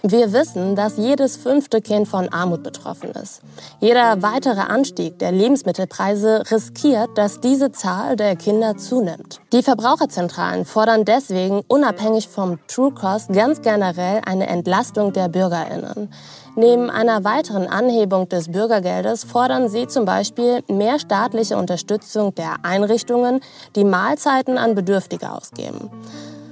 Wir 0.06 0.34
wissen, 0.34 0.76
dass 0.76 0.98
jedes 0.98 1.38
fünfte 1.38 1.80
Kind 1.80 2.10
von 2.10 2.28
Armut 2.28 2.62
betroffen 2.62 3.12
ist. 3.12 3.40
Jeder 3.80 4.22
weitere 4.22 4.60
Anstieg 4.60 5.18
der 5.18 5.32
Lebensmittelpreise 5.32 6.44
riskiert, 6.52 7.12
dass 7.16 7.40
diese 7.40 7.72
Zahl 7.72 8.18
der 8.18 8.36
Kinder 8.36 8.76
zunimmt. 8.76 9.40
Die 9.54 9.64
Verbraucherzentralen 9.64 10.66
fordern 10.66 11.06
deswegen 11.06 11.62
unabhängig 11.70 12.28
vom 12.28 12.60
True 12.68 12.92
Cost 12.92 13.32
ganz 13.32 13.62
generell 13.62 14.20
eine 14.26 14.48
Entlastung 14.48 15.14
der 15.14 15.30
Bürgerinnen. 15.30 16.14
Neben 16.58 16.90
einer 16.90 17.24
weiteren 17.24 17.68
Anhebung 17.68 18.28
des 18.28 18.52
Bürgergeldes 18.52 19.24
fordern 19.24 19.70
sie 19.70 19.88
zum 19.88 20.04
Beispiel 20.04 20.64
mehr 20.68 21.00
staatliche 21.00 21.56
Unterstützung 21.56 22.36
der 22.36 22.58
Einrichtungen, 22.64 23.40
die 23.78 23.86
Mahlzeiten 23.86 24.58
an 24.58 24.76
Bedürftige 24.76 25.32
ausgeben. 25.32 25.90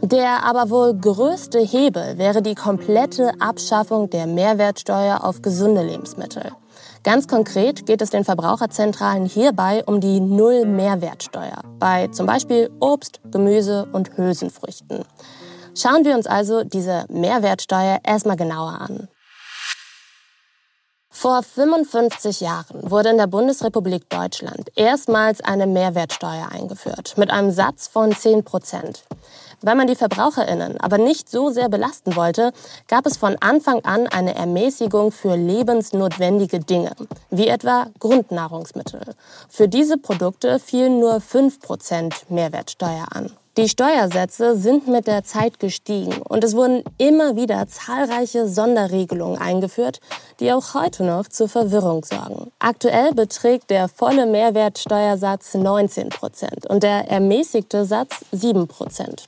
Der 0.03 0.43
aber 0.43 0.71
wohl 0.71 0.95
größte 0.95 1.59
Hebel 1.59 2.17
wäre 2.17 2.41
die 2.41 2.55
komplette 2.55 3.33
Abschaffung 3.39 4.09
der 4.09 4.25
Mehrwertsteuer 4.25 5.23
auf 5.23 5.43
gesunde 5.43 5.83
Lebensmittel. 5.83 6.51
Ganz 7.03 7.27
konkret 7.27 7.85
geht 7.85 8.01
es 8.01 8.09
den 8.09 8.25
Verbraucherzentralen 8.25 9.25
hierbei 9.25 9.83
um 9.85 10.01
die 10.01 10.19
Null-Mehrwertsteuer 10.19 11.61
bei 11.77 12.07
zum 12.07 12.25
Beispiel 12.25 12.71
Obst, 12.79 13.21
Gemüse 13.31 13.87
und 13.91 14.17
Hülsenfrüchten. 14.17 15.05
Schauen 15.75 16.03
wir 16.03 16.15
uns 16.15 16.25
also 16.25 16.63
diese 16.63 17.05
Mehrwertsteuer 17.09 17.99
erstmal 18.03 18.37
genauer 18.37 18.81
an. 18.81 19.07
Vor 21.13 21.43
55 21.43 22.41
Jahren 22.41 22.89
wurde 22.89 23.09
in 23.09 23.17
der 23.17 23.27
Bundesrepublik 23.27 24.09
Deutschland 24.09 24.71
erstmals 24.75 25.41
eine 25.41 25.67
Mehrwertsteuer 25.67 26.49
eingeführt 26.51 27.13
mit 27.17 27.29
einem 27.29 27.51
Satz 27.51 27.87
von 27.87 28.15
10 28.15 28.43
Prozent. 28.43 29.03
Weil 29.61 29.75
man 29.75 29.87
die 29.87 29.95
Verbraucherinnen 29.95 30.79
aber 30.79 30.97
nicht 30.97 31.29
so 31.29 31.51
sehr 31.51 31.69
belasten 31.69 32.15
wollte, 32.15 32.51
gab 32.87 33.05
es 33.05 33.17
von 33.17 33.35
Anfang 33.39 33.83
an 33.85 34.07
eine 34.07 34.35
Ermäßigung 34.35 35.11
für 35.11 35.35
lebensnotwendige 35.35 36.59
Dinge, 36.59 36.91
wie 37.29 37.47
etwa 37.47 37.87
Grundnahrungsmittel. 37.99 39.01
Für 39.49 39.67
diese 39.67 39.97
Produkte 39.97 40.59
fielen 40.59 40.99
nur 40.99 41.17
5% 41.17 42.13
Mehrwertsteuer 42.29 43.05
an. 43.11 43.31
Die 43.57 43.67
Steuersätze 43.67 44.55
sind 44.55 44.87
mit 44.87 45.07
der 45.07 45.25
Zeit 45.25 45.59
gestiegen 45.59 46.21
und 46.21 46.41
es 46.41 46.55
wurden 46.55 46.85
immer 46.97 47.35
wieder 47.35 47.67
zahlreiche 47.67 48.47
Sonderregelungen 48.47 49.37
eingeführt, 49.37 49.99
die 50.39 50.53
auch 50.53 50.73
heute 50.73 51.03
noch 51.03 51.27
zur 51.27 51.49
Verwirrung 51.49 52.05
sorgen. 52.05 52.49
Aktuell 52.59 53.13
beträgt 53.13 53.69
der 53.69 53.89
volle 53.89 54.25
Mehrwertsteuersatz 54.25 55.55
19 55.55 56.09
Prozent 56.09 56.65
und 56.65 56.83
der 56.83 57.11
ermäßigte 57.11 57.83
Satz 57.83 58.23
7 58.31 58.69
Prozent. 58.69 59.25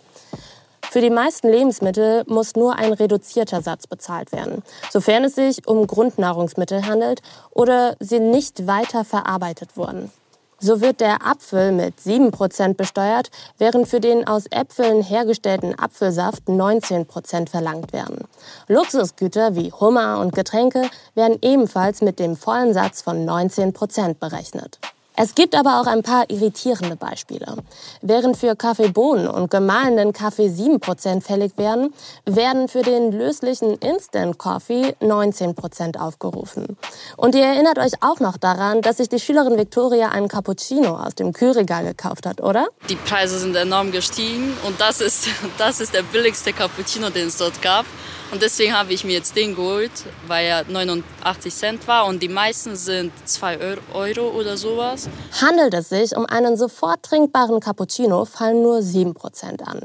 Für 0.93 1.01
die 1.01 1.09
meisten 1.09 1.49
Lebensmittel 1.49 2.23
muss 2.27 2.55
nur 2.55 2.75
ein 2.75 2.93
reduzierter 2.93 3.63
Satz 3.63 3.87
bezahlt 3.87 4.31
werden, 4.31 4.61
sofern 4.91 5.23
es 5.23 5.33
sich 5.33 5.67
um 5.67 5.87
Grundnahrungsmittel 5.87 6.85
handelt 6.85 7.23
oder 7.49 7.95
sie 7.99 8.19
nicht 8.19 8.67
weiter 8.67 9.03
verarbeitet 9.03 9.75
wurden. 9.75 10.11
So 10.59 10.81
wird 10.81 10.99
der 10.99 11.25
Apfel 11.25 11.71
mit 11.71 11.95
7% 11.99 12.75
besteuert, 12.75 13.31
während 13.57 13.87
für 13.87 14.01
den 14.01 14.27
aus 14.27 14.45
Äpfeln 14.51 15.01
hergestellten 15.01 15.73
Apfelsaft 15.79 16.43
19% 16.43 17.49
verlangt 17.49 17.91
werden. 17.91 18.27
Luxusgüter 18.67 19.55
wie 19.55 19.71
Hummer 19.71 20.19
und 20.19 20.35
Getränke 20.35 20.83
werden 21.15 21.39
ebenfalls 21.41 22.03
mit 22.03 22.19
dem 22.19 22.35
vollen 22.35 22.75
Satz 22.75 23.01
von 23.01 23.27
19% 23.27 24.19
berechnet. 24.19 24.77
Es 25.15 25.35
gibt 25.35 25.53
aber 25.53 25.79
auch 25.79 25.85
ein 25.85 26.01
paar 26.01 26.27
irritierende 26.29 26.95
Beispiele. 26.95 27.57
Während 28.01 28.35
für 28.35 28.55
Kaffeebohnen 28.55 29.27
und 29.27 29.51
gemahlenen 29.51 30.11
Kaffee 30.11 30.47
7% 30.47 31.21
fällig 31.21 31.55
werden, 31.57 31.93
werden 32.25 32.67
für 32.67 32.81
den 32.81 33.11
löslichen 33.11 33.77
Instant 33.77 34.39
Coffee 34.39 34.95
19% 35.01 35.99
aufgerufen. 35.99 36.77
Und 37.15 37.35
ihr 37.35 37.45
erinnert 37.45 37.77
euch 37.77 37.93
auch 38.01 38.19
noch 38.19 38.37
daran, 38.37 38.81
dass 38.81 38.97
sich 38.97 39.07
die 39.07 39.19
Schülerin 39.19 39.55
Victoria 39.57 40.09
einen 40.09 40.27
Cappuccino 40.27 40.97
aus 40.97 41.13
dem 41.13 41.31
Kühlregal 41.31 41.83
gekauft 41.83 42.25
hat, 42.25 42.41
oder? 42.41 42.67
Die 42.89 42.95
Preise 42.95 43.37
sind 43.37 43.55
enorm 43.55 43.91
gestiegen 43.91 44.57
und 44.65 44.81
das 44.81 44.99
ist, 44.99 45.27
das 45.59 45.79
ist 45.79 45.93
der 45.93 46.03
billigste 46.03 46.53
Cappuccino, 46.53 47.11
den 47.11 47.27
es 47.27 47.37
dort 47.37 47.61
gab. 47.61 47.85
Und 48.33 48.41
deswegen 48.41 48.73
habe 48.73 48.91
ich 48.93 49.03
mir 49.03 49.13
jetzt 49.13 49.35
den 49.35 49.53
geholt, 49.53 49.91
weil 50.25 50.47
er 50.47 50.65
89 50.67 51.53
Cent 51.53 51.87
war 51.87 52.07
und 52.07 52.23
die 52.23 52.29
meisten 52.29 52.75
sind 52.75 53.11
2 53.25 53.59
Euro 53.93 54.31
oder 54.31 54.57
sowas. 54.57 55.07
Handelt 55.39 55.75
es 55.75 55.89
sich 55.89 56.17
um 56.17 56.25
einen 56.25 56.57
sofort 56.57 57.03
trinkbaren 57.03 57.59
Cappuccino, 57.59 58.25
fallen 58.25 58.63
nur 58.63 58.79
7% 58.79 59.61
an. 59.61 59.81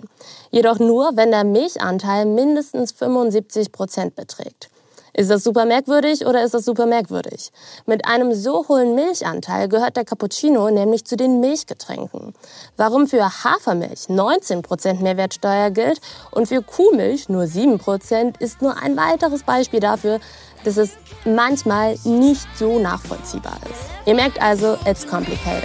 Jedoch 0.51 0.79
nur, 0.79 1.11
wenn 1.15 1.31
der 1.31 1.45
Milchanteil 1.45 2.25
mindestens 2.25 2.95
75% 2.95 4.13
beträgt. 4.13 4.71
Ist 5.19 5.33
das 5.33 5.43
super 5.43 5.65
merkwürdig 5.65 6.25
oder 6.27 6.45
ist 6.45 6.55
das 6.55 6.65
super 6.65 6.87
merkwürdig? 6.87 7.51
Mit 7.87 8.07
einem 8.07 8.33
so 8.35 8.69
hohen 8.69 8.95
Milchanteil 8.95 9.69
gehört 9.69 9.97
der 9.97 10.05
Cappuccino 10.05 10.71
nämlich 10.71 11.05
zu 11.07 11.17
den 11.17 11.41
Milchgetränken. 11.41 12.35
Warum 12.77 13.09
für 13.09 13.25
Hafermilch 13.25 14.03
19% 14.03 15.03
Mehrwertsteuer 15.03 15.71
gilt 15.71 16.01
und 16.31 16.47
für 16.47 16.63
Kuhmilch 16.63 17.29
nur 17.29 17.43
7% 17.43 18.41
ist 18.41 18.63
nur 18.63 18.81
ein 18.81 18.97
weiteres 18.97 19.43
Beispiel 19.43 19.81
dafür, 19.81 20.21
dass 20.63 20.77
es 20.77 20.91
manchmal 21.25 21.97
nicht 22.05 22.47
so 22.57 22.79
nachvollziehbar 22.79 23.59
ist. 23.69 23.91
Ihr 24.07 24.15
merkt 24.15 24.41
also, 24.41 24.77
it's 24.87 25.05
complicated. 25.05 25.65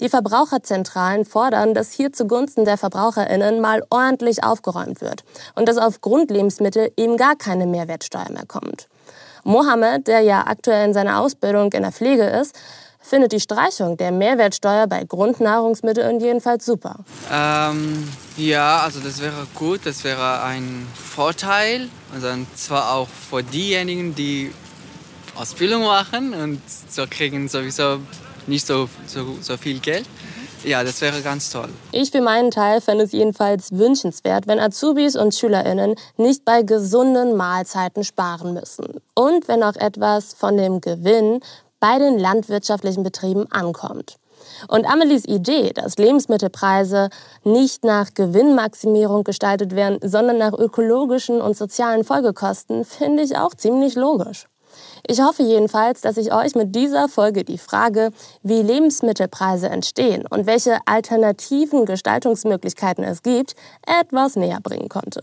Die 0.00 0.08
Verbraucherzentralen 0.08 1.24
fordern, 1.24 1.74
dass 1.74 1.92
hier 1.92 2.12
zugunsten 2.12 2.64
der 2.64 2.78
Verbraucherinnen 2.78 3.60
mal 3.60 3.82
ordentlich 3.90 4.44
aufgeräumt 4.44 5.00
wird 5.00 5.24
und 5.56 5.68
dass 5.68 5.76
auf 5.76 6.00
Grundlebensmittel 6.00 6.92
eben 6.96 7.16
gar 7.16 7.34
keine 7.34 7.66
Mehrwertsteuer 7.66 8.30
mehr 8.30 8.46
kommt. 8.46 8.88
Mohammed, 9.42 10.06
der 10.06 10.20
ja 10.20 10.46
aktuell 10.46 10.86
in 10.86 10.94
seiner 10.94 11.18
Ausbildung 11.18 11.72
in 11.72 11.82
der 11.82 11.90
Pflege 11.90 12.24
ist, 12.24 12.54
findet 13.00 13.32
die 13.32 13.40
Streichung 13.40 13.96
der 13.96 14.12
Mehrwertsteuer 14.12 14.86
bei 14.86 15.02
Grundnahrungsmitteln 15.04 16.20
jedenfalls 16.20 16.66
super. 16.66 16.96
Ähm, 17.32 18.08
ja, 18.36 18.80
also 18.80 19.00
das 19.00 19.20
wäre 19.20 19.46
gut, 19.54 19.80
das 19.84 20.04
wäre 20.04 20.42
ein 20.42 20.86
Vorteil. 20.94 21.88
Und 22.14 22.22
dann 22.22 22.46
zwar 22.54 22.92
auch 22.92 23.08
für 23.08 23.42
diejenigen, 23.42 24.14
die 24.14 24.52
Ausbildung 25.34 25.84
machen 25.84 26.34
und 26.34 26.60
so 26.88 27.04
kriegen 27.08 27.48
sowieso 27.48 28.00
nicht 28.48 28.66
so, 28.66 28.88
so, 29.06 29.36
so 29.40 29.56
viel 29.56 29.78
Geld. 29.78 30.06
Ja, 30.64 30.82
das 30.82 31.00
wäre 31.00 31.22
ganz 31.22 31.50
toll. 31.50 31.68
Ich 31.92 32.10
für 32.10 32.20
meinen 32.20 32.50
Teil 32.50 32.80
fände 32.80 33.04
es 33.04 33.12
jedenfalls 33.12 33.70
wünschenswert, 33.72 34.48
wenn 34.48 34.58
Azubis 34.58 35.14
und 35.14 35.34
SchülerInnen 35.34 35.94
nicht 36.16 36.44
bei 36.44 36.62
gesunden 36.62 37.36
Mahlzeiten 37.36 38.02
sparen 38.02 38.54
müssen. 38.54 39.00
Und 39.14 39.46
wenn 39.46 39.62
auch 39.62 39.76
etwas 39.76 40.34
von 40.34 40.56
dem 40.56 40.80
Gewinn 40.80 41.40
bei 41.78 41.98
den 41.98 42.18
landwirtschaftlichen 42.18 43.04
Betrieben 43.04 43.50
ankommt. 43.52 44.16
Und 44.66 44.86
Amelies 44.86 45.24
Idee, 45.26 45.72
dass 45.72 45.96
Lebensmittelpreise 45.96 47.10
nicht 47.44 47.84
nach 47.84 48.14
Gewinnmaximierung 48.14 49.22
gestaltet 49.22 49.76
werden, 49.76 50.00
sondern 50.02 50.38
nach 50.38 50.52
ökologischen 50.52 51.40
und 51.40 51.56
sozialen 51.56 52.04
Folgekosten, 52.04 52.84
finde 52.84 53.22
ich 53.22 53.36
auch 53.36 53.54
ziemlich 53.54 53.94
logisch. 53.94 54.46
Ich 55.10 55.22
hoffe 55.22 55.42
jedenfalls, 55.42 56.02
dass 56.02 56.18
ich 56.18 56.34
euch 56.34 56.54
mit 56.54 56.74
dieser 56.74 57.08
Folge 57.08 57.42
die 57.42 57.56
Frage, 57.56 58.10
wie 58.42 58.60
Lebensmittelpreise 58.60 59.70
entstehen 59.70 60.26
und 60.28 60.46
welche 60.46 60.76
alternativen 60.84 61.86
Gestaltungsmöglichkeiten 61.86 63.04
es 63.04 63.22
gibt, 63.22 63.54
etwas 63.86 64.36
näher 64.36 64.58
bringen 64.62 64.90
konnte. 64.90 65.22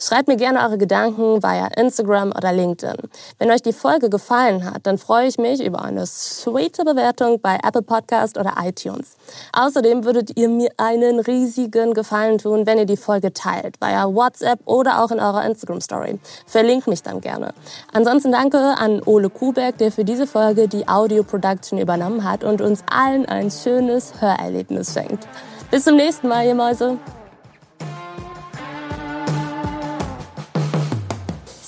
Schreibt 0.00 0.28
mir 0.28 0.38
gerne 0.38 0.60
eure 0.60 0.78
Gedanken 0.78 1.42
via 1.42 1.66
Instagram 1.76 2.30
oder 2.30 2.54
LinkedIn. 2.54 2.96
Wenn 3.38 3.50
euch 3.50 3.60
die 3.60 3.74
Folge 3.74 4.08
gefallen 4.08 4.64
hat, 4.64 4.86
dann 4.86 4.96
freue 4.96 5.26
ich 5.26 5.36
mich 5.36 5.62
über 5.62 5.82
eine 5.82 6.06
sweete 6.06 6.86
Bewertung 6.86 7.38
bei 7.38 7.58
Apple 7.62 7.82
Podcast 7.82 8.38
oder 8.38 8.54
iTunes. 8.62 9.18
Außerdem 9.52 10.06
würdet 10.06 10.38
ihr 10.38 10.48
mir 10.48 10.70
einen 10.78 11.20
riesigen 11.20 11.92
Gefallen 11.92 12.38
tun, 12.38 12.64
wenn 12.64 12.78
ihr 12.78 12.86
die 12.86 12.96
Folge 12.96 13.34
teilt, 13.34 13.78
via 13.78 14.06
WhatsApp 14.06 14.60
oder 14.64 15.04
auch 15.04 15.10
in 15.10 15.20
eurer 15.20 15.44
Instagram 15.44 15.82
Story. 15.82 16.18
Verlinkt 16.46 16.86
mich 16.86 17.02
dann 17.02 17.20
gerne. 17.20 17.52
Ansonsten 17.92 18.32
danke 18.32 18.58
an 18.58 19.02
Ole 19.18 19.30
Kuberg, 19.30 19.78
der 19.78 19.90
für 19.90 20.04
diese 20.04 20.28
Folge 20.28 20.68
die 20.68 20.86
Audio 20.86 21.24
Production 21.24 21.80
übernommen 21.80 22.22
hat 22.22 22.44
und 22.44 22.60
uns 22.60 22.84
allen 22.88 23.26
ein 23.26 23.50
schönes 23.50 24.12
Hörerlebnis 24.20 24.94
schenkt. 24.94 25.26
Bis 25.72 25.82
zum 25.82 25.96
nächsten 25.96 26.28
Mal, 26.28 26.46
ihr 26.46 26.54
Mäuse. 26.54 26.98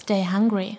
Stay 0.01 0.25
hungry. 0.33 0.79